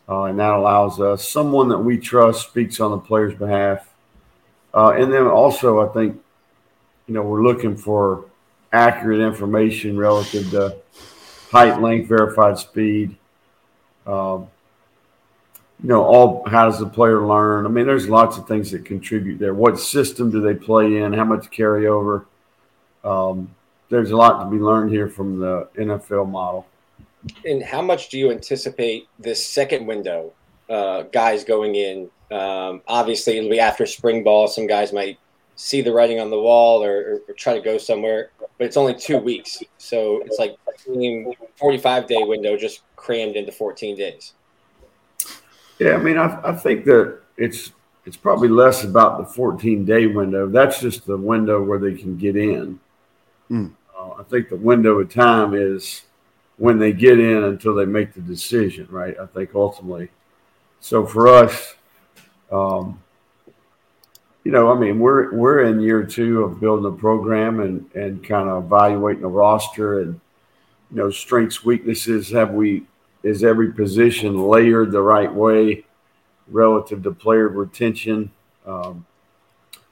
uh, 0.09 0.25
and 0.25 0.39
that 0.41 0.51
allows 0.51 1.01
us 1.01 1.29
someone 1.29 1.69
that 1.69 1.79
we 1.79 1.99
trust 1.99 2.49
speaks 2.49 2.81
on 2.81 2.91
the 2.91 2.99
player's 2.99 3.35
behalf. 3.35 3.89
Uh, 4.75 4.95
and 4.97 5.13
then 5.13 5.27
also, 5.27 5.87
I 5.87 5.93
think, 5.93 6.19
you 7.07 7.15
know, 7.15 7.23
we're 7.23 7.43
looking 7.43 7.77
for 7.77 8.25
accurate 8.73 9.21
information 9.21 9.97
relative 9.97 10.51
to 10.51 10.77
height, 11.51 11.81
length, 11.81 12.09
verified 12.09 12.59
speed. 12.59 13.17
Um, 14.07 14.49
you 15.83 15.89
know, 15.89 16.03
all 16.03 16.49
how 16.49 16.67
does 16.67 16.79
the 16.79 16.87
player 16.87 17.27
learn? 17.27 17.67
I 17.67 17.69
mean, 17.69 17.87
there's 17.87 18.09
lots 18.09 18.39
of 18.39 18.47
things 18.47 18.71
that 18.71 18.85
contribute 18.85 19.39
there. 19.39 19.53
What 19.53 19.79
system 19.79 20.31
do 20.31 20.41
they 20.41 20.55
play 20.55 20.99
in? 20.99 21.13
How 21.13 21.25
much 21.25 21.51
carryover? 21.51 22.27
Um, 23.05 23.55
there's 23.89 24.11
a 24.13 24.17
lot 24.17 24.45
to 24.45 24.51
be 24.51 24.59
learned 24.59 24.91
here 24.91 25.09
from 25.09 25.39
the 25.39 25.69
NFL 25.77 26.29
model. 26.31 26.67
And 27.45 27.63
how 27.63 27.83
much 27.83 28.09
do 28.09 28.19
you 28.19 28.31
anticipate 28.31 29.07
this 29.19 29.45
second 29.45 29.87
window, 29.87 30.33
uh, 30.69 31.03
guys 31.03 31.45
going 31.45 31.75
in? 31.75 32.11
Um, 32.31 32.81
obviously, 32.89 33.37
it'll 33.37 33.51
be 33.51 33.61
after 33.61 33.85
spring 33.85 34.25
ball. 34.25 34.49
Some 34.49 34.67
guys 34.67 34.93
might 34.93 35.19
see 35.63 35.81
the 35.81 35.93
writing 35.93 36.19
on 36.19 36.29
the 36.29 36.39
wall 36.39 36.83
or, 36.83 36.97
or, 36.99 37.21
or 37.29 37.35
try 37.35 37.55
to 37.55 37.61
go 37.61 37.79
somewhere, 37.79 38.31
but 38.59 38.67
it's 38.67 38.77
only 38.77 38.95
two 38.95 39.17
weeks. 39.17 39.63
So 39.79 40.21
it's 40.27 40.39
like 40.39 40.59
45 41.57 42.09
day 42.09 42.25
window 42.25 42.57
just 42.57 42.81
crammed 42.97 43.37
into 43.37 43.53
14 43.53 43.97
days. 43.97 44.35
Yeah, 45.79 45.95
I 45.95 45.99
mean, 45.99 46.19
I, 46.19 46.41
I 46.43 46.53
think 46.53 46.85
that 46.87 47.21
it's 47.37 47.73
it's 48.05 48.17
probably 48.17 48.49
less 48.49 48.83
about 48.83 49.19
the 49.19 49.25
14 49.25 49.85
day 49.85 50.07
window. 50.07 50.49
That's 50.49 50.81
just 50.81 51.07
the 51.07 51.17
window 51.17 51.63
where 51.63 51.79
they 51.79 51.95
can 51.95 52.17
get 52.17 52.37
in. 52.37 52.81
Mm. 53.49 53.73
Uh, 53.97 54.15
I 54.19 54.25
think 54.25 54.49
the 54.49 54.57
window 54.57 54.99
of 54.99 55.13
time 55.13 55.55
is 55.55 56.03
when 56.57 56.81
they 56.81 56.93
get 56.93 57.21
in 57.21 57.45
until 57.45 57.77
they 57.77 57.85
make 57.85 58.15
the 58.15 58.21
decision, 58.21 58.89
right? 58.91 59.17
I 59.21 59.27
think 59.27 59.51
ultimately. 59.55 60.09
So 60.81 61.07
for 61.07 61.29
us, 61.29 61.77
um, 62.51 63.01
you 64.45 64.51
know, 64.51 64.73
I 64.73 64.79
mean, 64.79 64.99
we're 64.99 65.33
we're 65.33 65.65
in 65.65 65.81
year 65.81 66.05
two 66.05 66.43
of 66.43 66.61
building 66.61 66.87
a 66.87 66.97
program 66.97 67.61
and 67.61 67.89
and 67.95 68.25
kind 68.25 68.49
of 68.49 68.65
evaluating 68.65 69.23
the 69.23 69.29
roster 69.29 70.01
and 70.01 70.21
you 70.91 70.97
know 70.97 71.11
strengths, 71.11 71.65
weaknesses. 71.65 72.31
Have 72.31 72.53
we 72.53 72.85
is 73.23 73.45
every 73.45 73.73
position 73.73 74.37
layered 74.37 74.91
the 74.91 75.03
right 75.03 75.33
way 75.33 75.85
relative 76.49 77.03
to 77.05 77.13
player 77.13 77.49
retention? 77.49 78.31
Um, 78.67 79.07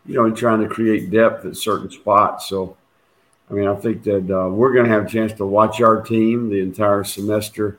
you 0.07 0.15
know, 0.15 0.25
and 0.25 0.37
trying 0.37 0.61
to 0.61 0.69
create 0.69 1.11
depth 1.11 1.45
at 1.45 1.57
certain 1.57 1.91
spots. 1.91 2.49
So 2.49 2.77
I 3.51 3.55
mean, 3.55 3.69
I 3.69 3.75
think 3.75 4.05
that 4.05 4.31
uh, 4.31 4.49
we're 4.49 4.73
going 4.73 4.87
to 4.87 4.93
have 4.93 5.07
a 5.07 5.09
chance 5.09 5.33
to 5.35 5.47
watch 5.47 5.81
our 5.81 6.03
team 6.03 6.51
the 6.51 6.61
entire 6.61 7.03
semester. 7.03 7.79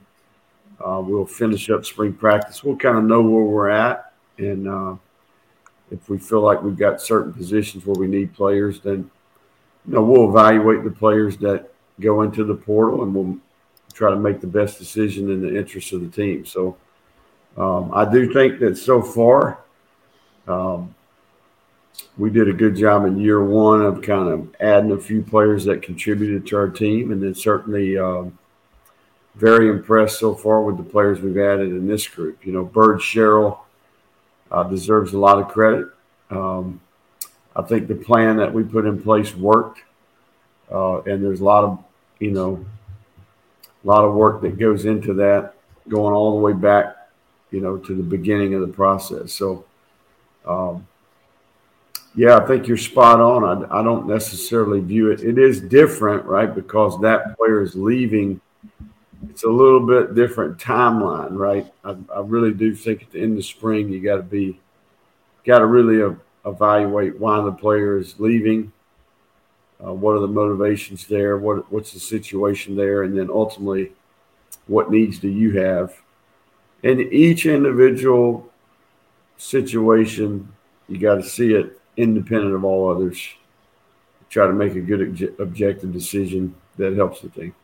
Uh, 0.79 1.01
we'll 1.03 1.25
finish 1.25 1.69
up 1.69 1.85
spring 1.85 2.13
practice. 2.13 2.63
We'll 2.63 2.75
kind 2.75 2.97
of 2.97 3.03
know 3.03 3.21
where 3.21 3.43
we're 3.43 3.69
at, 3.69 4.13
and 4.37 4.67
uh, 4.67 4.95
if 5.91 6.09
we 6.09 6.17
feel 6.17 6.41
like 6.41 6.63
we've 6.63 6.77
got 6.77 7.01
certain 7.01 7.33
positions 7.33 7.85
where 7.85 7.99
we 7.99 8.07
need 8.07 8.33
players, 8.33 8.79
then 8.79 9.09
you 9.87 9.93
know 9.93 10.03
we'll 10.03 10.29
evaluate 10.29 10.83
the 10.83 10.91
players 10.91 11.37
that 11.37 11.71
go 11.99 12.21
into 12.23 12.43
the 12.43 12.55
portal, 12.55 13.03
and 13.03 13.13
we'll 13.13 13.37
try 13.93 14.09
to 14.09 14.15
make 14.15 14.41
the 14.41 14.47
best 14.47 14.79
decision 14.79 15.29
in 15.29 15.41
the 15.41 15.55
interest 15.55 15.91
of 15.93 16.01
the 16.01 16.07
team. 16.07 16.45
So 16.45 16.77
um, 17.57 17.91
I 17.93 18.09
do 18.09 18.33
think 18.33 18.59
that 18.59 18.77
so 18.77 19.01
far. 19.01 19.59
Um, 20.47 20.95
we 22.17 22.29
did 22.29 22.47
a 22.47 22.53
good 22.53 22.75
job 22.75 23.05
in 23.05 23.19
year 23.19 23.43
one 23.43 23.81
of 23.81 24.01
kind 24.01 24.29
of 24.29 24.55
adding 24.59 24.91
a 24.91 24.97
few 24.97 25.21
players 25.21 25.65
that 25.65 25.81
contributed 25.81 26.47
to 26.47 26.57
our 26.57 26.69
team, 26.69 27.11
and 27.11 27.21
then 27.21 27.35
certainly 27.35 27.97
um, 27.97 28.37
very 29.35 29.69
impressed 29.69 30.19
so 30.19 30.33
far 30.33 30.61
with 30.61 30.77
the 30.77 30.83
players 30.83 31.19
we've 31.19 31.37
added 31.37 31.69
in 31.69 31.87
this 31.87 32.07
group. 32.07 32.45
You 32.45 32.53
know, 32.53 32.63
Bird 32.63 33.01
Sherrill 33.01 33.65
uh, 34.51 34.63
deserves 34.63 35.13
a 35.13 35.17
lot 35.17 35.39
of 35.39 35.47
credit. 35.47 35.87
Um, 36.29 36.81
I 37.55 37.61
think 37.61 37.87
the 37.87 37.95
plan 37.95 38.37
that 38.37 38.53
we 38.53 38.63
put 38.63 38.85
in 38.85 39.01
place 39.01 39.35
worked, 39.35 39.81
uh, 40.71 41.01
and 41.01 41.23
there's 41.23 41.41
a 41.41 41.43
lot 41.43 41.63
of 41.63 41.83
you 42.19 42.31
know 42.31 42.65
a 43.83 43.87
lot 43.87 44.05
of 44.05 44.13
work 44.13 44.41
that 44.41 44.59
goes 44.59 44.85
into 44.85 45.13
that, 45.15 45.55
going 45.89 46.13
all 46.13 46.35
the 46.35 46.41
way 46.41 46.53
back, 46.53 46.95
you 47.51 47.59
know, 47.59 47.77
to 47.77 47.95
the 47.95 48.03
beginning 48.03 48.53
of 48.53 48.61
the 48.61 48.73
process. 48.73 49.33
So. 49.33 49.65
Um, 50.45 50.87
yeah, 52.15 52.37
I 52.37 52.45
think 52.45 52.67
you're 52.67 52.77
spot 52.77 53.21
on. 53.21 53.43
I, 53.43 53.79
I 53.79 53.83
don't 53.83 54.07
necessarily 54.07 54.81
view 54.81 55.11
it. 55.11 55.21
It 55.21 55.37
is 55.37 55.61
different, 55.61 56.25
right? 56.25 56.53
Because 56.53 56.99
that 57.01 57.37
player 57.37 57.61
is 57.61 57.75
leaving. 57.75 58.41
It's 59.31 59.45
a 59.45 59.49
little 59.49 59.79
bit 59.79 60.13
different 60.13 60.57
timeline, 60.57 61.37
right? 61.37 61.65
I, 61.85 61.95
I 62.13 62.19
really 62.19 62.53
do 62.53 62.75
think 62.75 63.01
at 63.01 63.11
the 63.11 63.21
end 63.21 63.37
of 63.37 63.45
spring, 63.45 63.87
you 63.87 64.01
got 64.01 64.17
to 64.17 64.23
be, 64.23 64.59
got 65.45 65.59
to 65.59 65.67
really 65.67 66.17
evaluate 66.45 67.17
why 67.17 67.39
the 67.39 67.53
player 67.53 67.97
is 67.97 68.19
leaving. 68.19 68.73
Uh, 69.81 69.93
what 69.93 70.17
are 70.17 70.19
the 70.19 70.27
motivations 70.27 71.07
there? 71.07 71.37
What 71.37 71.71
what's 71.71 71.93
the 71.93 71.99
situation 72.01 72.75
there? 72.75 73.03
And 73.03 73.17
then 73.17 73.29
ultimately, 73.29 73.93
what 74.67 74.91
needs 74.91 75.17
do 75.17 75.29
you 75.29 75.57
have? 75.61 75.93
In 76.83 76.99
each 76.99 77.45
individual 77.45 78.51
situation, 79.37 80.51
you 80.89 80.97
got 80.97 81.15
to 81.15 81.23
see 81.23 81.53
it 81.53 81.79
independent 81.95 82.53
of 82.53 82.65
all 82.65 82.91
others. 82.91 83.29
Try 84.29 84.47
to 84.47 84.53
make 84.53 84.75
a 84.75 84.81
good 84.81 84.99
obje- 84.99 85.39
objective 85.39 85.93
decision 85.93 86.53
that 86.75 86.97
helps 86.97 87.21
the 87.21 87.29
team. 87.29 87.55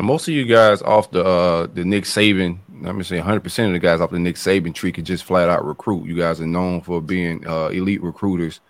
Now, 0.00 0.06
most 0.06 0.26
of 0.28 0.32
you 0.32 0.46
guys 0.46 0.80
off 0.80 1.10
the 1.10 1.22
uh, 1.22 1.66
the 1.66 1.84
Nick 1.84 2.04
Saban, 2.04 2.58
I'm 2.70 2.82
gonna 2.84 3.04
say 3.04 3.18
100 3.18 3.40
percent 3.40 3.66
of 3.66 3.74
the 3.74 3.86
guys 3.86 4.00
off 4.00 4.10
the 4.10 4.18
Nick 4.18 4.36
Saban 4.36 4.74
tree 4.74 4.92
could 4.92 5.04
just 5.04 5.24
flat 5.24 5.50
out 5.50 5.62
recruit. 5.62 6.06
You 6.06 6.16
guys 6.16 6.40
are 6.40 6.46
known 6.46 6.80
for 6.80 7.02
being 7.02 7.46
uh, 7.46 7.66
elite 7.66 8.02
recruiters, 8.02 8.60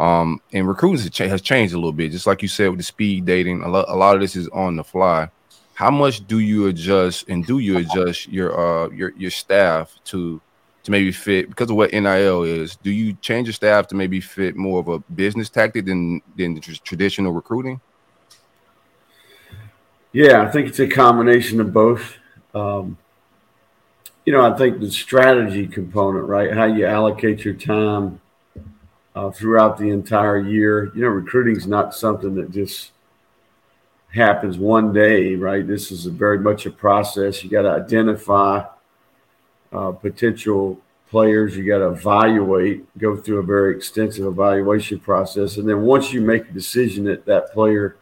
um, 0.00 0.40
and 0.52 0.66
recruiting 0.66 0.98
has, 0.98 1.16
has 1.30 1.40
changed 1.40 1.72
a 1.72 1.76
little 1.76 1.92
bit. 1.92 2.10
Just 2.10 2.26
like 2.26 2.42
you 2.42 2.48
said 2.48 2.70
with 2.70 2.80
the 2.80 2.82
speed 2.82 3.26
dating, 3.26 3.62
a 3.62 3.68
lot, 3.68 3.84
a 3.86 3.94
lot 3.94 4.16
of 4.16 4.20
this 4.20 4.34
is 4.34 4.48
on 4.48 4.74
the 4.74 4.82
fly. 4.82 5.30
How 5.74 5.92
much 5.92 6.26
do 6.26 6.40
you 6.40 6.66
adjust, 6.66 7.28
and 7.28 7.46
do 7.46 7.60
you 7.60 7.78
adjust 7.78 8.26
your 8.26 8.58
uh, 8.58 8.88
your 8.88 9.12
your 9.16 9.30
staff 9.30 9.96
to 10.06 10.40
to 10.82 10.90
maybe 10.90 11.12
fit 11.12 11.48
because 11.48 11.70
of 11.70 11.76
what 11.76 11.92
NIL 11.92 12.42
is? 12.42 12.74
Do 12.74 12.90
you 12.90 13.12
change 13.20 13.46
your 13.46 13.54
staff 13.54 13.86
to 13.86 13.94
maybe 13.94 14.20
fit 14.20 14.56
more 14.56 14.80
of 14.80 14.88
a 14.88 14.98
business 14.98 15.48
tactic 15.48 15.84
than 15.84 16.22
than 16.36 16.54
the 16.54 16.60
tr- 16.60 16.82
traditional 16.82 17.30
recruiting? 17.30 17.80
Yeah, 20.12 20.42
I 20.42 20.50
think 20.50 20.68
it's 20.68 20.78
a 20.78 20.86
combination 20.86 21.60
of 21.60 21.72
both. 21.72 22.16
Um, 22.54 22.98
you 24.26 24.32
know, 24.32 24.44
I 24.44 24.56
think 24.56 24.78
the 24.78 24.90
strategy 24.90 25.66
component, 25.66 26.26
right? 26.26 26.52
How 26.52 26.66
you 26.66 26.86
allocate 26.86 27.44
your 27.44 27.54
time 27.54 28.20
uh, 29.16 29.30
throughout 29.30 29.78
the 29.78 29.88
entire 29.88 30.38
year. 30.38 30.92
You 30.94 31.02
know, 31.02 31.08
recruiting 31.08 31.56
is 31.56 31.66
not 31.66 31.94
something 31.94 32.34
that 32.34 32.50
just 32.50 32.92
happens 34.14 34.58
one 34.58 34.92
day, 34.92 35.34
right? 35.34 35.66
This 35.66 35.90
is 35.90 36.04
very 36.04 36.38
much 36.38 36.66
a 36.66 36.70
process. 36.70 37.42
You 37.42 37.48
got 37.48 37.62
to 37.62 37.70
identify 37.70 38.64
uh, 39.72 39.92
potential 39.92 40.78
players. 41.08 41.56
You 41.56 41.66
got 41.66 41.78
to 41.78 41.88
evaluate, 41.88 42.86
go 42.98 43.16
through 43.16 43.38
a 43.38 43.42
very 43.42 43.74
extensive 43.74 44.26
evaluation 44.26 45.00
process, 45.00 45.56
and 45.56 45.66
then 45.66 45.80
once 45.80 46.12
you 46.12 46.20
make 46.20 46.50
a 46.50 46.52
decision 46.52 47.04
that 47.04 47.24
that 47.24 47.52
player 47.52 47.96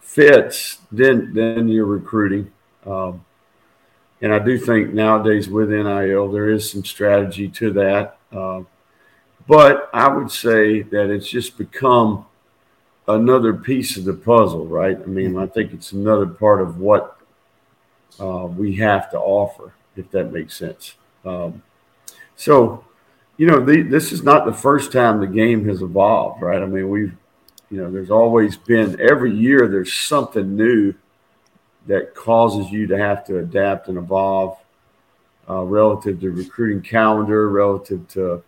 fits, 0.00 0.78
then 0.90 1.32
then 1.34 1.68
you're 1.68 1.86
recruiting. 1.86 2.50
Um, 2.86 3.24
and 4.22 4.34
I 4.34 4.38
do 4.38 4.58
think 4.58 4.92
nowadays 4.92 5.48
with 5.48 5.70
NIL 5.70 6.30
there 6.30 6.50
is 6.50 6.70
some 6.70 6.84
strategy 6.84 7.48
to 7.48 7.72
that. 7.72 8.18
Uh, 8.32 8.62
but 9.46 9.90
I 9.92 10.08
would 10.08 10.30
say 10.30 10.82
that 10.82 11.10
it's 11.10 11.28
just 11.28 11.56
become 11.56 12.26
another 13.08 13.54
piece 13.54 13.96
of 13.96 14.04
the 14.04 14.14
puzzle, 14.14 14.66
right? 14.66 14.96
I 14.96 15.06
mean, 15.06 15.36
I 15.36 15.46
think 15.46 15.72
it's 15.72 15.92
another 15.92 16.26
part 16.26 16.60
of 16.60 16.78
what 16.78 17.16
uh, 18.20 18.46
we 18.46 18.76
have 18.76 19.10
to 19.10 19.18
offer, 19.18 19.72
if 19.96 20.10
that 20.10 20.32
makes 20.32 20.56
sense. 20.56 20.94
Um, 21.24 21.62
so, 22.36 22.84
you 23.36 23.46
know, 23.46 23.60
the, 23.60 23.82
this 23.82 24.12
is 24.12 24.22
not 24.22 24.44
the 24.44 24.52
first 24.52 24.92
time 24.92 25.20
the 25.20 25.26
game 25.26 25.66
has 25.66 25.82
evolved, 25.82 26.42
right? 26.42 26.62
I 26.62 26.66
mean, 26.66 26.88
we've, 26.88 27.16
you 27.70 27.80
know, 27.80 27.90
there's 27.90 28.10
always 28.10 28.56
been 28.56 29.00
every 29.00 29.34
year 29.34 29.68
there's 29.68 29.92
something 29.92 30.56
new 30.56 30.92
that 31.86 32.14
causes 32.14 32.70
you 32.70 32.86
to 32.88 32.98
have 32.98 33.24
to 33.26 33.38
adapt 33.38 33.88
and 33.88 33.96
evolve 33.96 34.58
uh, 35.48 35.62
relative 35.62 36.20
to 36.20 36.30
recruiting 36.30 36.82
calendar, 36.82 37.48
relative 37.48 38.06
to, 38.08 38.42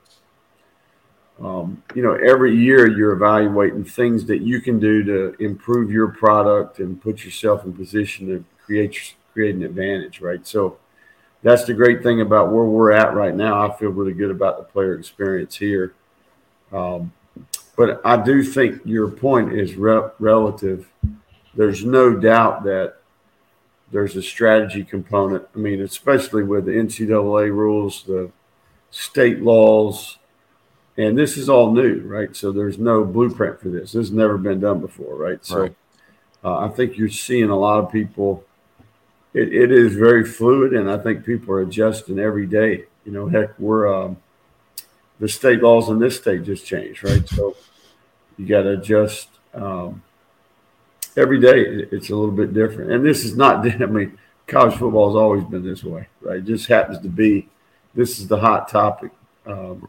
um, 1.42 1.82
you 1.94 2.02
know, 2.02 2.14
every 2.14 2.54
year 2.54 2.88
you're 2.88 3.12
evaluating 3.12 3.84
things 3.84 4.26
that 4.26 4.42
you 4.42 4.60
can 4.60 4.78
do 4.78 5.02
to 5.02 5.34
improve 5.42 5.90
your 5.90 6.08
product 6.08 6.78
and 6.80 7.00
put 7.00 7.24
yourself 7.24 7.64
in 7.64 7.72
position 7.72 8.26
to 8.26 8.44
create 8.64 9.14
create 9.32 9.54
an 9.54 9.62
advantage, 9.62 10.20
right? 10.20 10.46
So 10.46 10.76
that's 11.42 11.64
the 11.64 11.72
great 11.72 12.02
thing 12.02 12.20
about 12.20 12.52
where 12.52 12.64
we're 12.64 12.92
at 12.92 13.14
right 13.14 13.34
now. 13.34 13.66
I 13.66 13.74
feel 13.76 13.88
really 13.90 14.12
good 14.12 14.30
about 14.30 14.58
the 14.58 14.64
player 14.64 14.94
experience 14.94 15.56
here. 15.56 15.94
Um, 16.70 17.12
but 17.76 18.00
I 18.04 18.22
do 18.22 18.42
think 18.42 18.82
your 18.84 19.08
point 19.08 19.52
is 19.52 19.74
re- 19.74 20.10
relative. 20.18 20.88
There's 21.54 21.84
no 21.84 22.14
doubt 22.14 22.64
that 22.64 22.96
there's 23.90 24.16
a 24.16 24.22
strategy 24.22 24.84
component. 24.84 25.46
I 25.54 25.58
mean, 25.58 25.80
especially 25.82 26.42
with 26.42 26.64
the 26.64 26.72
NCAA 26.72 27.50
rules, 27.50 28.02
the 28.04 28.30
state 28.90 29.42
laws, 29.42 30.18
and 30.96 31.16
this 31.16 31.36
is 31.36 31.48
all 31.48 31.72
new, 31.72 32.00
right? 32.00 32.34
So 32.36 32.52
there's 32.52 32.78
no 32.78 33.04
blueprint 33.04 33.60
for 33.60 33.68
this. 33.68 33.92
This 33.92 34.08
has 34.08 34.10
never 34.10 34.36
been 34.36 34.60
done 34.60 34.80
before, 34.80 35.16
right? 35.16 35.44
So 35.44 35.60
right. 35.62 35.76
Uh, 36.44 36.58
I 36.58 36.68
think 36.68 36.98
you're 36.98 37.08
seeing 37.08 37.50
a 37.50 37.58
lot 37.58 37.78
of 37.78 37.92
people. 37.92 38.44
It, 39.32 39.54
it 39.54 39.72
is 39.72 39.94
very 39.94 40.24
fluid, 40.24 40.74
and 40.74 40.90
I 40.90 40.98
think 40.98 41.24
people 41.24 41.54
are 41.54 41.60
adjusting 41.60 42.18
every 42.18 42.46
day. 42.46 42.84
You 43.04 43.12
know, 43.12 43.28
heck, 43.28 43.58
we're 43.58 43.92
um, 43.92 44.16
the 45.22 45.28
state 45.28 45.62
laws 45.62 45.88
in 45.88 46.00
this 46.00 46.16
state 46.16 46.42
just 46.42 46.66
changed, 46.66 47.04
right? 47.04 47.28
So 47.28 47.54
you 48.36 48.44
got 48.44 48.62
to 48.62 48.70
adjust. 48.70 49.28
Um, 49.54 50.02
every 51.16 51.38
day 51.38 51.60
it's 51.92 52.10
a 52.10 52.16
little 52.16 52.34
bit 52.34 52.52
different. 52.52 52.90
And 52.90 53.04
this 53.04 53.24
is 53.24 53.36
not, 53.36 53.64
I 53.80 53.86
mean, 53.86 54.18
college 54.48 54.74
football 54.74 55.10
has 55.10 55.16
always 55.16 55.44
been 55.44 55.64
this 55.64 55.84
way, 55.84 56.08
right? 56.22 56.38
It 56.38 56.44
just 56.44 56.66
happens 56.66 56.98
to 57.02 57.08
be 57.08 57.48
this 57.94 58.18
is 58.18 58.26
the 58.26 58.38
hot 58.38 58.68
topic 58.68 59.12
um, 59.46 59.88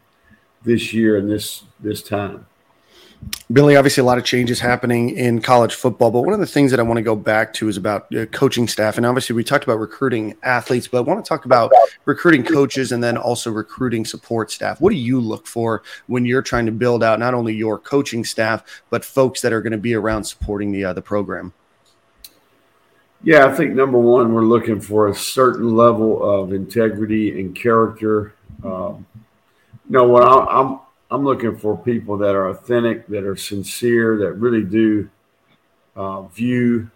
this 0.62 0.94
year 0.94 1.16
and 1.16 1.28
this 1.28 1.64
this 1.80 2.00
time. 2.00 2.46
Billy, 3.52 3.76
obviously 3.76 4.00
a 4.00 4.04
lot 4.04 4.16
of 4.16 4.24
changes 4.24 4.58
happening 4.58 5.10
in 5.10 5.40
college 5.40 5.74
football, 5.74 6.10
but 6.10 6.22
one 6.22 6.32
of 6.32 6.40
the 6.40 6.46
things 6.46 6.70
that 6.70 6.80
I 6.80 6.82
want 6.82 6.96
to 6.96 7.02
go 7.02 7.14
back 7.14 7.52
to 7.54 7.68
is 7.68 7.76
about 7.76 8.12
uh, 8.14 8.24
coaching 8.26 8.66
staff. 8.66 8.96
And 8.96 9.04
obviously, 9.04 9.36
we 9.36 9.44
talked 9.44 9.64
about 9.64 9.78
recruiting 9.78 10.34
athletes, 10.42 10.88
but 10.88 10.98
I 10.98 11.00
want 11.02 11.22
to 11.22 11.28
talk 11.28 11.44
about 11.44 11.70
recruiting 12.06 12.42
coaches 12.42 12.90
and 12.90 13.04
then 13.04 13.18
also 13.18 13.50
recruiting 13.50 14.06
support 14.06 14.50
staff. 14.50 14.80
What 14.80 14.90
do 14.90 14.96
you 14.96 15.20
look 15.20 15.46
for 15.46 15.82
when 16.06 16.24
you're 16.24 16.42
trying 16.42 16.66
to 16.66 16.72
build 16.72 17.04
out 17.04 17.18
not 17.18 17.34
only 17.34 17.54
your 17.54 17.78
coaching 17.78 18.24
staff, 18.24 18.82
but 18.88 19.04
folks 19.04 19.42
that 19.42 19.52
are 19.52 19.60
going 19.60 19.72
to 19.72 19.78
be 19.78 19.94
around 19.94 20.24
supporting 20.24 20.72
the 20.72 20.86
uh, 20.86 20.92
the 20.94 21.02
program? 21.02 21.52
Yeah, 23.22 23.46
I 23.46 23.54
think 23.54 23.74
number 23.74 23.98
one, 23.98 24.32
we're 24.34 24.42
looking 24.42 24.80
for 24.80 25.08
a 25.08 25.14
certain 25.14 25.76
level 25.76 26.22
of 26.22 26.52
integrity 26.52 27.40
and 27.40 27.54
character. 27.54 28.34
Um, 28.62 29.06
you 29.88 29.92
know, 29.98 30.04
what 30.04 30.22
I, 30.22 30.60
I'm 30.60 30.80
I'm 31.10 31.24
looking 31.24 31.56
for 31.56 31.76
people 31.76 32.16
that 32.18 32.34
are 32.34 32.48
authentic, 32.48 33.06
that 33.08 33.24
are 33.24 33.36
sincere, 33.36 34.18
that 34.18 34.32
really 34.32 34.62
do 34.62 35.08
uh, 35.94 36.22
view 36.22 36.90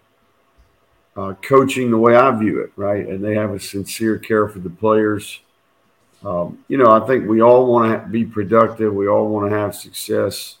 uh, 1.15 1.33
coaching 1.41 1.91
the 1.91 1.97
way 1.97 2.15
I 2.15 2.31
view 2.31 2.61
it, 2.61 2.71
right? 2.75 3.05
And 3.07 3.23
they 3.23 3.35
have 3.35 3.51
a 3.51 3.59
sincere 3.59 4.17
care 4.17 4.47
for 4.47 4.59
the 4.59 4.69
players. 4.69 5.41
Um, 6.23 6.63
you 6.67 6.77
know, 6.77 6.91
I 6.91 7.05
think 7.05 7.27
we 7.27 7.41
all 7.41 7.71
want 7.71 7.91
to 7.91 8.07
be 8.09 8.25
productive. 8.25 8.93
We 8.93 9.07
all 9.07 9.27
want 9.27 9.49
to 9.49 9.57
have 9.57 9.75
success 9.75 10.57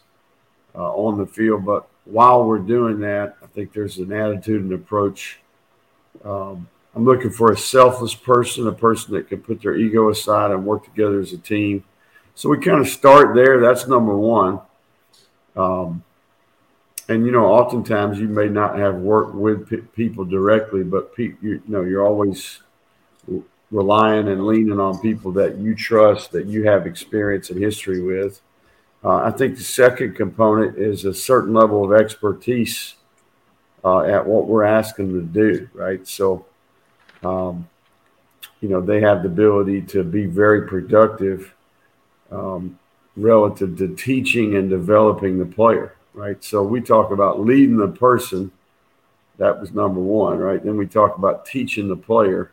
uh, 0.75 0.93
on 0.93 1.17
the 1.17 1.25
field. 1.25 1.65
But 1.65 1.87
while 2.05 2.43
we're 2.43 2.59
doing 2.59 2.99
that, 3.01 3.37
I 3.43 3.47
think 3.47 3.73
there's 3.73 3.97
an 3.97 4.11
attitude 4.11 4.63
and 4.63 4.73
approach. 4.73 5.39
Um, 6.23 6.67
I'm 6.95 7.05
looking 7.05 7.31
for 7.31 7.51
a 7.51 7.57
selfless 7.57 8.15
person, 8.15 8.67
a 8.67 8.71
person 8.71 9.13
that 9.13 9.29
can 9.29 9.41
put 9.41 9.61
their 9.61 9.77
ego 9.77 10.09
aside 10.09 10.51
and 10.51 10.65
work 10.65 10.85
together 10.85 11.19
as 11.19 11.33
a 11.33 11.37
team. 11.37 11.83
So 12.35 12.49
we 12.49 12.57
kind 12.59 12.79
of 12.79 12.87
start 12.87 13.35
there. 13.35 13.59
That's 13.59 13.87
number 13.87 14.15
one. 14.15 14.61
Um, 15.55 16.03
and 17.07 17.25
you 17.25 17.31
know, 17.31 17.45
oftentimes 17.45 18.19
you 18.19 18.27
may 18.27 18.47
not 18.47 18.77
have 18.77 18.95
worked 18.95 19.35
with 19.35 19.67
p- 19.67 19.77
people 19.77 20.23
directly, 20.23 20.83
but 20.83 21.15
pe- 21.15 21.23
you, 21.23 21.37
you, 21.41 21.61
know 21.67 21.81
you're 21.81 22.05
always 22.05 22.61
relying 23.71 24.27
and 24.27 24.45
leaning 24.45 24.79
on 24.79 24.99
people 24.99 25.31
that 25.33 25.57
you 25.57 25.75
trust, 25.75 26.31
that 26.31 26.45
you 26.45 26.63
have 26.63 26.87
experience 26.87 27.49
and 27.49 27.61
history 27.61 28.01
with. 28.01 28.41
Uh, 29.03 29.17
I 29.17 29.31
think 29.31 29.57
the 29.57 29.63
second 29.63 30.15
component 30.15 30.77
is 30.77 31.05
a 31.05 31.13
certain 31.13 31.53
level 31.53 31.83
of 31.83 31.99
expertise 31.99 32.95
uh, 33.83 34.01
at 34.01 34.25
what 34.25 34.47
we're 34.47 34.63
asking 34.63 35.13
them 35.13 35.33
to 35.33 35.57
do. 35.57 35.69
Right, 35.73 36.07
so. 36.07 36.45
Um, 37.23 37.67
you 38.61 38.69
know, 38.69 38.81
they 38.81 39.01
have 39.01 39.23
the 39.23 39.29
ability 39.29 39.81
to 39.83 40.03
be 40.03 40.25
very 40.25 40.67
productive 40.67 41.53
um, 42.31 42.77
relative 43.15 43.77
to 43.77 43.95
teaching 43.95 44.55
and 44.55 44.69
developing 44.69 45.37
the 45.37 45.45
player, 45.45 45.95
right? 46.13 46.43
So 46.43 46.63
we 46.63 46.81
talk 46.81 47.11
about 47.11 47.39
leading 47.39 47.77
the 47.77 47.87
person. 47.87 48.51
That 49.37 49.59
was 49.59 49.71
number 49.71 49.99
one, 49.99 50.37
right? 50.37 50.63
Then 50.63 50.77
we 50.77 50.87
talk 50.87 51.17
about 51.17 51.45
teaching 51.45 51.87
the 51.87 51.95
player, 51.95 52.51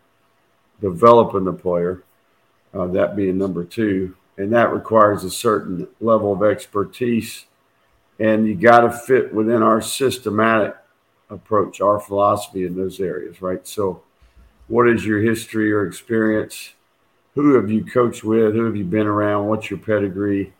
developing 0.81 1.45
the 1.45 1.53
player, 1.53 2.03
uh, 2.75 2.87
that 2.89 3.17
being 3.17 3.39
number 3.39 3.65
two. 3.65 4.15
And 4.37 4.53
that 4.53 4.73
requires 4.73 5.25
a 5.25 5.31
certain 5.31 5.89
level 6.01 6.33
of 6.33 6.43
expertise. 6.43 7.47
And 8.19 8.47
you 8.47 8.55
got 8.55 8.81
to 8.81 8.93
fit 8.93 9.33
within 9.33 9.63
our 9.63 9.81
systematic 9.81 10.77
approach, 11.31 11.81
our 11.81 11.99
philosophy 11.99 12.67
in 12.67 12.77
those 12.77 13.01
areas, 13.01 13.43
right? 13.43 13.67
So, 13.67 14.03
what 14.69 14.89
is 14.89 15.05
your 15.07 15.21
history 15.21 15.73
or 15.73 15.87
experience? 15.87 16.73
Who 17.37 17.55
have 17.55 17.71
you 17.71 17.85
coached 17.85 18.25
with? 18.25 18.55
Who 18.55 18.65
have 18.65 18.75
you 18.75 18.85
been 18.85 19.07
around? 19.07 19.47
What's 19.47 19.71
your 19.71 19.79
pedigree? 19.79 20.53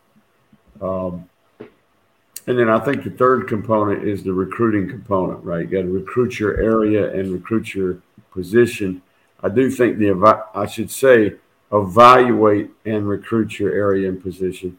Um, 0.79 1.27
and 1.59 2.57
then 2.57 2.69
I 2.69 2.79
think 2.79 3.03
the 3.03 3.09
third 3.09 3.47
component 3.47 4.07
is 4.07 4.23
the 4.23 4.31
recruiting 4.31 4.87
component, 4.87 5.43
right? 5.43 5.67
You 5.67 5.67
got 5.67 5.81
to 5.81 5.91
recruit 5.91 6.39
your 6.39 6.55
area 6.61 7.11
and 7.13 7.33
recruit 7.33 7.73
your 7.73 7.97
position. 8.31 9.01
I 9.41 9.49
do 9.49 9.71
think 9.71 9.97
the 9.97 10.45
I 10.53 10.67
should 10.67 10.91
say 10.91 11.33
evaluate 11.71 12.69
and 12.85 13.09
recruit 13.09 13.59
your 13.59 13.73
area 13.73 14.07
and 14.07 14.21
position. 14.21 14.77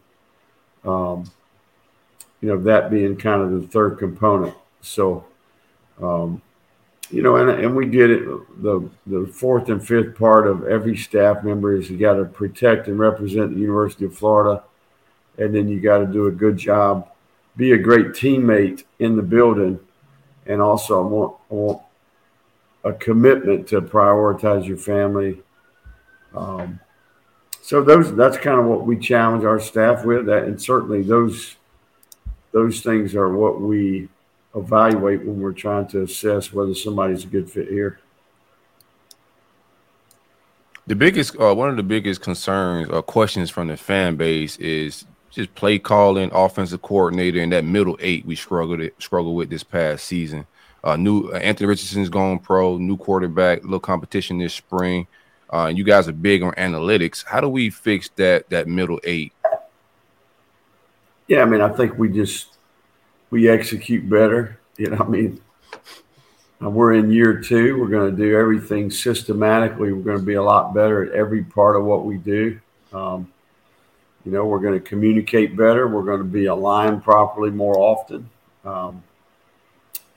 Um, 0.85 1.29
you 2.39 2.47
know 2.47 2.57
that 2.63 2.89
being 2.89 3.17
kind 3.17 3.41
of 3.41 3.51
the 3.51 3.67
third 3.67 3.99
component. 3.99 4.55
So, 4.81 5.25
um, 6.01 6.41
you 7.11 7.23
know, 7.23 7.37
and, 7.37 7.49
and 7.49 7.75
we 7.75 7.85
did 7.85 8.11
it. 8.11 8.25
The 8.61 8.87
the 9.07 9.27
fourth 9.27 9.69
and 9.69 9.85
fifth 9.85 10.15
part 10.17 10.47
of 10.47 10.67
every 10.67 10.95
staff 10.95 11.43
member 11.43 11.75
is 11.75 11.89
you 11.89 11.97
got 11.97 12.15
to 12.15 12.25
protect 12.25 12.87
and 12.87 12.99
represent 12.99 13.53
the 13.53 13.59
University 13.59 14.05
of 14.05 14.15
Florida, 14.15 14.63
and 15.37 15.53
then 15.53 15.67
you 15.67 15.79
got 15.79 15.99
to 15.99 16.05
do 16.05 16.27
a 16.27 16.31
good 16.31 16.57
job, 16.57 17.09
be 17.57 17.71
a 17.71 17.77
great 17.77 18.07
teammate 18.07 18.83
in 18.99 19.15
the 19.15 19.23
building, 19.23 19.79
and 20.45 20.61
also 20.61 21.03
I 21.03 21.07
want, 21.07 21.35
I 21.49 21.53
want 21.53 21.81
a 22.83 22.93
commitment 22.93 23.67
to 23.69 23.81
prioritize 23.81 24.67
your 24.67 24.77
family. 24.77 25.41
Um, 26.35 26.79
so 27.61 27.83
those 27.83 28.15
that's 28.15 28.37
kind 28.37 28.59
of 28.59 28.65
what 28.65 28.85
we 28.85 28.97
challenge 28.97 29.45
our 29.45 29.59
staff 29.59 30.05
with, 30.05 30.27
that, 30.27 30.43
and 30.43 30.61
certainly 30.61 31.01
those 31.01 31.55
those 32.51 32.81
things 32.81 33.15
are 33.15 33.29
what 33.29 33.61
we 33.61 34.09
evaluate 34.55 35.23
when 35.23 35.39
we're 35.39 35.53
trying 35.53 35.87
to 35.87 36.03
assess 36.03 36.51
whether 36.51 36.73
somebody's 36.73 37.23
a 37.23 37.27
good 37.27 37.49
fit 37.49 37.67
here. 37.67 37.99
The 40.87 40.95
biggest, 40.95 41.39
uh, 41.39 41.53
one 41.53 41.69
of 41.69 41.77
the 41.77 41.83
biggest 41.83 42.21
concerns 42.21 42.89
or 42.89 43.03
questions 43.03 43.51
from 43.51 43.67
the 43.67 43.77
fan 43.77 44.15
base 44.15 44.57
is 44.57 45.05
just 45.29 45.53
play 45.53 45.77
calling, 45.77 46.31
offensive 46.33 46.81
coordinator, 46.81 47.39
and 47.39 47.51
that 47.51 47.63
middle 47.63 47.97
eight 48.01 48.25
we 48.25 48.35
struggled 48.35 48.81
struggled 48.97 49.35
with 49.35 49.49
this 49.49 49.63
past 49.63 50.05
season. 50.05 50.47
Uh, 50.83 50.95
new 50.95 51.29
uh, 51.29 51.37
Anthony 51.37 51.67
Richardson's 51.67 52.09
going 52.09 52.39
pro, 52.39 52.77
new 52.77 52.97
quarterback, 52.97 53.63
little 53.63 53.79
competition 53.79 54.39
this 54.39 54.53
spring. 54.53 55.05
Uh, 55.51 55.71
you 55.73 55.83
guys 55.83 56.07
are 56.07 56.13
big 56.13 56.41
on 56.41 56.53
analytics. 56.53 57.23
How 57.23 57.41
do 57.41 57.49
we 57.49 57.69
fix 57.69 58.09
that 58.15 58.49
that 58.49 58.67
middle 58.67 58.99
eight? 59.03 59.33
Yeah, 61.27 61.43
I 61.43 61.45
mean, 61.45 61.61
I 61.61 61.69
think 61.69 61.99
we 61.99 62.09
just 62.09 62.57
we 63.29 63.49
execute 63.49 64.09
better. 64.09 64.59
You 64.77 64.91
know, 64.91 64.97
I 64.99 65.07
mean, 65.07 65.41
we're 66.59 66.93
in 66.93 67.11
year 67.11 67.41
two. 67.41 67.79
We're 67.79 67.87
going 67.87 68.11
to 68.11 68.17
do 68.17 68.37
everything 68.37 68.91
systematically. 68.91 69.93
We're 69.93 70.03
going 70.03 70.19
to 70.19 70.25
be 70.25 70.35
a 70.35 70.43
lot 70.43 70.73
better 70.73 71.03
at 71.03 71.13
every 71.13 71.43
part 71.43 71.75
of 71.75 71.85
what 71.85 72.05
we 72.05 72.17
do. 72.17 72.59
Um, 72.91 73.31
you 74.25 74.31
know, 74.31 74.45
we're 74.45 74.59
going 74.59 74.73
to 74.73 74.85
communicate 74.85 75.55
better. 75.55 75.87
We're 75.87 76.03
going 76.03 76.19
to 76.19 76.25
be 76.25 76.45
aligned 76.45 77.03
properly 77.03 77.51
more 77.51 77.77
often. 77.77 78.29
Um, 78.65 79.03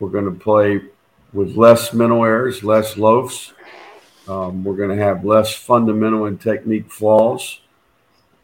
we're 0.01 0.11
going 0.11 0.25
to 0.25 0.38
play 0.38 0.81
with 1.33 1.57
less 1.57 1.92
mental 1.92 2.25
errors, 2.25 2.64
less 2.64 2.96
loafs. 2.96 3.53
Um, 4.29 4.64
we're 4.64 4.77
going 4.77 4.96
to 4.96 5.03
have 5.03 5.25
less 5.25 5.55
fundamental 5.55 6.27
and 6.27 6.40
technique 6.40 6.90
flaws. 6.90 7.61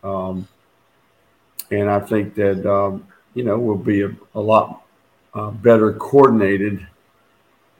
Um, 0.03 0.47
and 1.71 1.91
I 1.91 2.01
think 2.01 2.35
that 2.37 2.65
um, 2.65 3.07
you 3.39 3.45
know 3.45 3.57
we'll 3.57 3.77
be 3.77 4.03
a, 4.03 4.11
a 4.35 4.41
lot 4.41 4.83
uh, 5.33 5.53
better 5.53 5.93
coordinated 5.93 6.85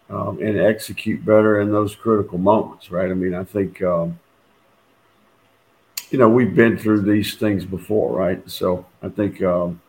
um, 0.09 0.39
and 0.41 0.57
execute 0.57 1.25
better 1.25 1.61
in 1.61 1.73
those 1.73 1.97
critical 1.97 2.39
moments, 2.39 2.93
right? 2.93 3.11
I 3.11 3.15
mean, 3.15 3.35
I 3.35 3.43
think 3.43 3.83
um, 3.83 4.21
you 6.11 6.19
know 6.21 6.29
we've 6.29 6.55
been 6.55 6.79
through 6.79 7.01
these 7.01 7.35
things 7.35 7.65
before, 7.65 8.17
right? 8.17 8.41
So 8.49 8.87
I 9.03 9.09
think 9.09 9.43
um, 9.43 9.81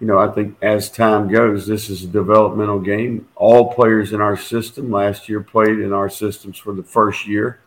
you 0.00 0.06
know 0.06 0.18
I 0.18 0.28
think 0.28 0.54
as 0.60 0.90
time 0.90 1.28
goes, 1.28 1.66
this 1.66 1.88
is 1.88 2.04
a 2.04 2.08
developmental 2.08 2.78
game. 2.78 3.26
All 3.36 3.72
players 3.72 4.12
in 4.12 4.20
our 4.20 4.36
system 4.36 4.90
last 4.90 5.30
year 5.30 5.40
played 5.40 5.78
in 5.78 5.94
our 5.94 6.10
systems 6.10 6.58
for 6.58 6.74
the 6.74 6.82
first 6.82 7.26
year. 7.26 7.58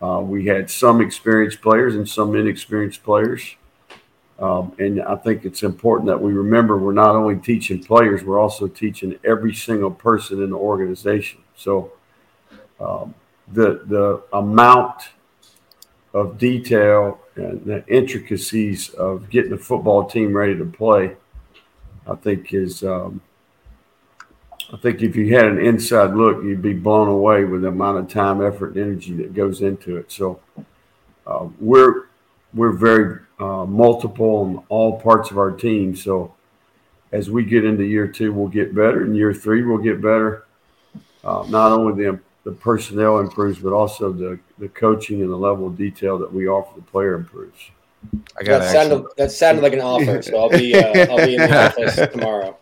Uh, 0.00 0.20
we 0.20 0.46
had 0.46 0.70
some 0.70 1.00
experienced 1.00 1.60
players 1.62 1.96
and 1.96 2.08
some 2.08 2.36
inexperienced 2.36 3.02
players. 3.02 3.56
Um, 4.38 4.74
and 4.78 5.02
I 5.02 5.16
think 5.16 5.44
it's 5.46 5.62
important 5.62 6.08
that 6.08 6.20
we 6.20 6.32
remember 6.32 6.76
we're 6.76 6.92
not 6.92 7.14
only 7.14 7.36
teaching 7.36 7.82
players, 7.82 8.22
we're 8.22 8.38
also 8.38 8.66
teaching 8.68 9.18
every 9.24 9.54
single 9.54 9.90
person 9.90 10.42
in 10.42 10.50
the 10.50 10.56
organization. 10.56 11.40
So 11.56 11.92
um, 12.78 13.14
the 13.52 13.82
the 13.86 14.22
amount 14.34 15.08
of 16.12 16.38
detail 16.38 17.18
and 17.36 17.64
the 17.64 17.86
intricacies 17.88 18.90
of 18.90 19.30
getting 19.30 19.52
a 19.52 19.58
football 19.58 20.04
team 20.04 20.36
ready 20.36 20.56
to 20.56 20.64
play, 20.66 21.16
I 22.06 22.14
think 22.16 22.52
is 22.52 22.84
um, 22.84 23.22
I 24.72 24.76
think 24.76 25.00
if 25.00 25.14
you 25.14 25.34
had 25.34 25.46
an 25.46 25.64
inside 25.64 26.14
look, 26.14 26.42
you'd 26.42 26.60
be 26.60 26.72
blown 26.72 27.08
away 27.08 27.44
with 27.44 27.62
the 27.62 27.68
amount 27.68 27.98
of 27.98 28.08
time, 28.08 28.44
effort, 28.44 28.74
and 28.74 28.84
energy 28.84 29.14
that 29.14 29.32
goes 29.32 29.62
into 29.62 29.96
it. 29.96 30.10
So 30.10 30.40
uh, 31.26 31.46
we're 31.60 32.06
we're 32.54 32.72
very 32.72 33.20
uh, 33.38 33.64
multiple 33.66 34.46
in 34.46 34.62
all 34.68 35.00
parts 35.00 35.30
of 35.30 35.38
our 35.38 35.50
team. 35.50 35.94
So 35.94 36.34
as 37.12 37.30
we 37.30 37.44
get 37.44 37.64
into 37.64 37.84
year 37.84 38.08
two, 38.08 38.32
we'll 38.32 38.48
get 38.48 38.74
better. 38.74 39.04
In 39.04 39.14
year 39.14 39.32
three, 39.34 39.62
we'll 39.62 39.78
get 39.78 40.00
better. 40.00 40.46
Uh, 41.24 41.44
not 41.48 41.72
only 41.72 42.04
the 42.04 42.20
the 42.44 42.52
personnel 42.52 43.18
improves, 43.18 43.58
but 43.58 43.72
also 43.72 44.12
the 44.12 44.38
the 44.58 44.68
coaching 44.68 45.20
and 45.20 45.30
the 45.30 45.36
level 45.36 45.66
of 45.66 45.76
detail 45.76 46.18
that 46.18 46.32
we 46.32 46.48
offer 46.48 46.72
the 46.76 46.82
player 46.82 47.14
improves. 47.14 47.70
I 48.38 48.44
got 48.44 48.60
that 48.60 48.72
sounded 48.72 49.06
that 49.16 49.32
sounded 49.32 49.62
like 49.62 49.72
an 49.72 49.80
offer, 49.80 50.22
so 50.22 50.38
I'll 50.38 50.48
be 50.48 50.74
uh, 50.74 51.06
I'll 51.10 51.26
be 51.26 51.34
in 51.34 51.42
the 51.42 51.66
office 51.66 52.12
tomorrow. 52.12 52.56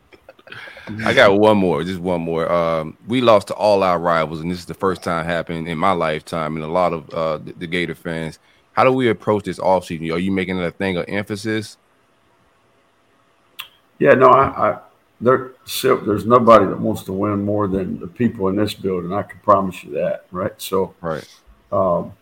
I 1.05 1.14
got 1.14 1.38
one 1.38 1.57
more, 1.57 1.83
just 1.83 2.01
one 2.01 2.20
more. 2.20 2.51
Um, 2.51 2.97
we 3.07 3.23
lost 3.23 3.49
to 3.49 3.55
all 3.55 3.83
our 3.83 3.99
rivals, 3.99 4.40
and 4.40 4.51
this 4.51 4.59
is 4.59 4.66
the 4.66 4.75
first 4.75 5.03
time 5.03 5.25
happening 5.25 5.66
in 5.66 5.79
my 5.79 5.92
lifetime, 5.92 6.57
and 6.57 6.64
a 6.64 6.68
lot 6.68 6.92
of 6.92 7.11
uh, 7.11 7.38
the, 7.38 7.53
the 7.53 7.66
Gator 7.66 7.94
fans 7.94 8.38
how 8.75 8.85
do 8.85 8.93
we 8.93 9.09
approach 9.09 9.45
this 9.45 9.59
offseason? 9.59 10.13
Are 10.13 10.19
you 10.19 10.33
making 10.33 10.59
it 10.59 10.65
a 10.65 10.71
thing 10.71 10.97
of 10.97 11.07
emphasis? 11.09 11.79
Yeah, 13.99 14.15
no, 14.15 14.29
I, 14.29 14.71
I 14.71 14.79
there, 15.21 15.53
there's 15.83 16.27
nobody 16.27 16.67
that 16.67 16.79
wants 16.79 17.05
to 17.05 17.13
win 17.13 17.45
more 17.45 17.69
than 17.69 17.99
the 18.01 18.07
people 18.07 18.49
in 18.49 18.57
this 18.57 18.75
building. 18.75 19.13
I 19.13 19.23
can 19.23 19.39
promise 19.41 19.83
you 19.85 19.93
that, 19.93 20.27
right? 20.31 20.61
So, 20.61 20.95
right. 21.01 21.27
Um, 21.73 22.13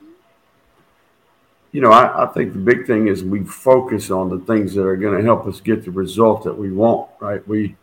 you 1.73 1.81
know, 1.81 1.91
I, 1.91 2.25
I, 2.25 2.27
think 2.27 2.53
the 2.53 2.59
big 2.59 2.87
thing 2.87 3.09
is 3.09 3.25
we 3.25 3.45
focus 3.45 4.11
on 4.11 4.29
the 4.29 4.38
things 4.45 4.75
that 4.75 4.87
are 4.87 4.97
going 4.97 5.17
to 5.17 5.25
help 5.25 5.47
us 5.47 5.61
get 5.61 5.85
the 5.85 5.91
result 5.91 6.45
that 6.45 6.57
we 6.57 6.71
want, 6.71 7.11
right? 7.19 7.47
We, 7.49 7.77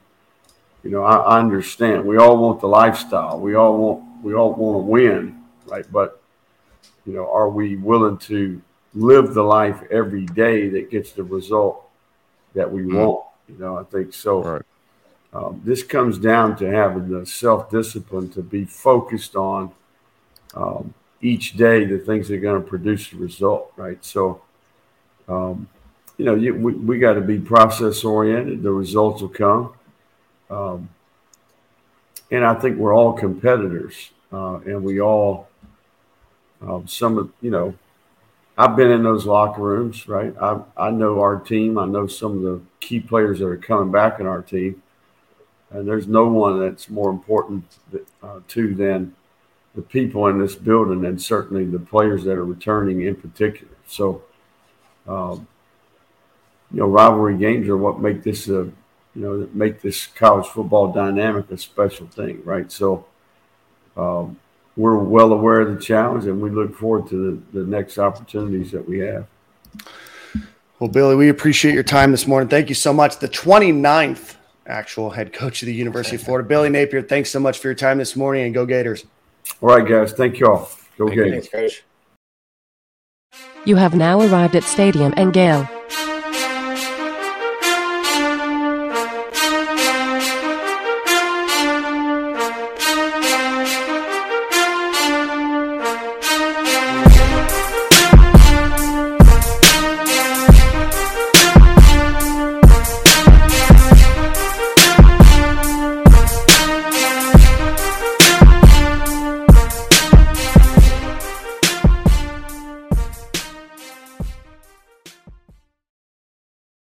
you 0.84 0.92
know, 0.92 1.04
I, 1.04 1.16
I 1.16 1.40
understand 1.40 2.06
we 2.06 2.18
all 2.18 2.38
want 2.38 2.62
the 2.62 2.68
lifestyle. 2.68 3.40
We 3.40 3.56
all 3.56 3.78
want 3.78 4.24
we 4.24 4.36
all 4.36 4.54
want 4.54 4.76
to 4.86 4.90
win, 4.90 5.44
right? 5.66 5.86
But 5.92 6.19
you 7.10 7.16
know, 7.16 7.32
are 7.32 7.50
we 7.50 7.76
willing 7.76 8.20
to 8.20 8.62
live 8.94 9.34
the 9.34 9.42
life 9.42 9.82
every 9.90 10.28
day 10.28 10.70
that 10.70 10.92
gets 10.92 11.12
the 11.12 11.24
result 11.24 11.90
that 12.54 12.72
we 12.72 12.84
mm-hmm. 12.84 12.98
want? 12.98 13.26
You 13.48 13.58
know, 13.58 13.78
I 13.80 13.84
think 13.84 14.14
so. 14.14 14.44
Right. 14.44 14.62
Um, 15.34 15.60
this 15.66 15.82
comes 15.82 16.20
down 16.20 16.56
to 16.58 16.70
having 16.70 17.10
the 17.10 17.26
self 17.26 17.72
discipline 17.72 18.30
to 18.30 18.44
be 18.44 18.64
focused 18.64 19.36
on 19.36 19.72
um, 20.54 20.94
each 21.20 21.58
day 21.58 21.84
the 21.86 21.98
things 21.98 22.28
that 22.28 22.36
are 22.36 22.40
going 22.40 22.62
to 22.62 22.68
produce 22.68 23.10
the 23.10 23.18
result, 23.18 23.74
right? 23.76 24.04
So, 24.06 24.42
um, 25.28 25.68
you 26.20 26.26
know, 26.26 26.36
you, 26.36 26.54
we, 26.54 26.74
we 26.74 27.00
got 27.00 27.14
to 27.14 27.22
be 27.22 27.40
process 27.40 28.04
oriented. 28.04 28.62
The 28.62 28.72
results 28.72 29.24
will 29.24 29.30
come. 29.30 29.74
Um, 30.52 30.90
and 32.30 32.46
I 32.46 32.54
think 32.54 32.78
we're 32.78 32.94
all 32.94 33.14
competitors 33.14 34.12
uh, 34.32 34.58
and 34.60 34.84
we 34.84 35.02
all 35.02 35.49
um, 36.62 36.88
some 36.88 37.18
of 37.18 37.32
you 37.42 37.52
know, 37.52 37.76
I've 38.58 38.76
been 38.76 38.92
in 38.92 39.04
those 39.04 39.26
locker 39.26 39.62
rooms, 39.62 40.08
right? 40.08 40.34
I 40.42 40.62
I 40.78 40.92
know 40.92 41.20
our 41.22 41.40
team. 41.40 41.78
I 41.78 41.86
know 41.86 42.08
some 42.08 42.38
of 42.38 42.42
the 42.42 42.62
key 42.80 43.00
players 43.00 43.40
that 43.40 43.46
are 43.46 43.58
coming 43.58 43.92
back 43.92 44.20
in 44.20 44.26
our 44.26 44.42
team, 44.42 44.82
and 45.72 45.88
there's 45.88 46.08
no 46.08 46.28
one 46.28 46.60
that's 46.60 46.90
more 46.90 47.10
important 47.10 47.64
uh, 48.22 48.40
to 48.50 48.76
than 48.76 49.16
the 49.76 49.82
people 49.82 50.28
in 50.28 50.40
this 50.40 50.56
building, 50.56 51.06
and 51.06 51.22
certainly 51.22 51.66
the 51.66 51.80
players 51.80 52.24
that 52.26 52.34
are 52.34 52.46
returning 52.46 53.02
in 53.02 53.16
particular. 53.16 53.74
So, 53.88 54.24
um, 55.08 55.48
you 56.72 56.80
know, 56.80 56.88
rivalry 56.88 57.38
games 57.38 57.70
are 57.70 57.78
what 57.78 58.02
make 58.02 58.24
this 58.24 58.50
a 58.50 58.72
you 59.16 59.22
know 59.26 59.50
make 59.54 59.82
this 59.82 60.08
college 60.08 60.48
football 60.48 60.92
dynamic 60.92 61.50
a 61.52 61.58
special 61.58 62.08
thing, 62.08 62.42
right? 62.44 62.72
So. 62.72 63.06
Um, 63.96 64.38
we're 64.80 64.96
well 64.96 65.34
aware 65.34 65.60
of 65.60 65.76
the 65.76 65.82
challenge 65.82 66.26
and 66.26 66.42
we 66.42 66.50
look 66.50 66.74
forward 66.74 67.06
to 67.10 67.42
the, 67.52 67.60
the 67.60 67.68
next 67.68 67.98
opportunities 67.98 68.72
that 68.72 68.88
we 68.88 69.00
have. 69.00 69.28
Well, 70.80 70.90
Billy, 70.90 71.18
we 71.18 71.28
appreciate 71.28 71.74
your 71.74 71.84
time 71.84 72.12
this 72.12 72.26
morning. 72.26 72.48
Thank 72.48 72.70
you 72.70 72.76
so 72.76 72.94
much. 72.94 73.20
The 73.20 73.28
29th 73.28 74.38
actual 74.66 75.10
head 75.10 75.34
coach 75.34 75.62
of 75.62 75.66
the 75.66 75.74
University 75.74 76.16
of 76.16 76.24
Florida, 76.24 76.48
Billy 76.48 76.70
Napier, 76.70 77.02
thanks 77.02 77.30
so 77.30 77.42
much 77.42 77.60
for 77.60 77.68
your 77.68 77.76
time 77.76 77.98
this 77.98 78.16
morning 78.16 78.46
and 78.46 78.54
go 78.54 78.66
Gators. 78.66 79.06
All 79.60 79.68
right, 79.68 79.86
guys. 79.86 80.14
Thank 80.14 80.40
you 80.40 80.48
all. 80.48 80.72
Go 80.98 81.10
Thank 81.10 81.52
Gators. 81.52 81.82
You. 83.34 83.40
You 83.66 83.76
have 83.76 83.94
now 83.94 84.22
arrived 84.22 84.56
at 84.56 84.64
Stadium 84.64 85.14
and 85.18 85.34
Gale. 85.34 85.68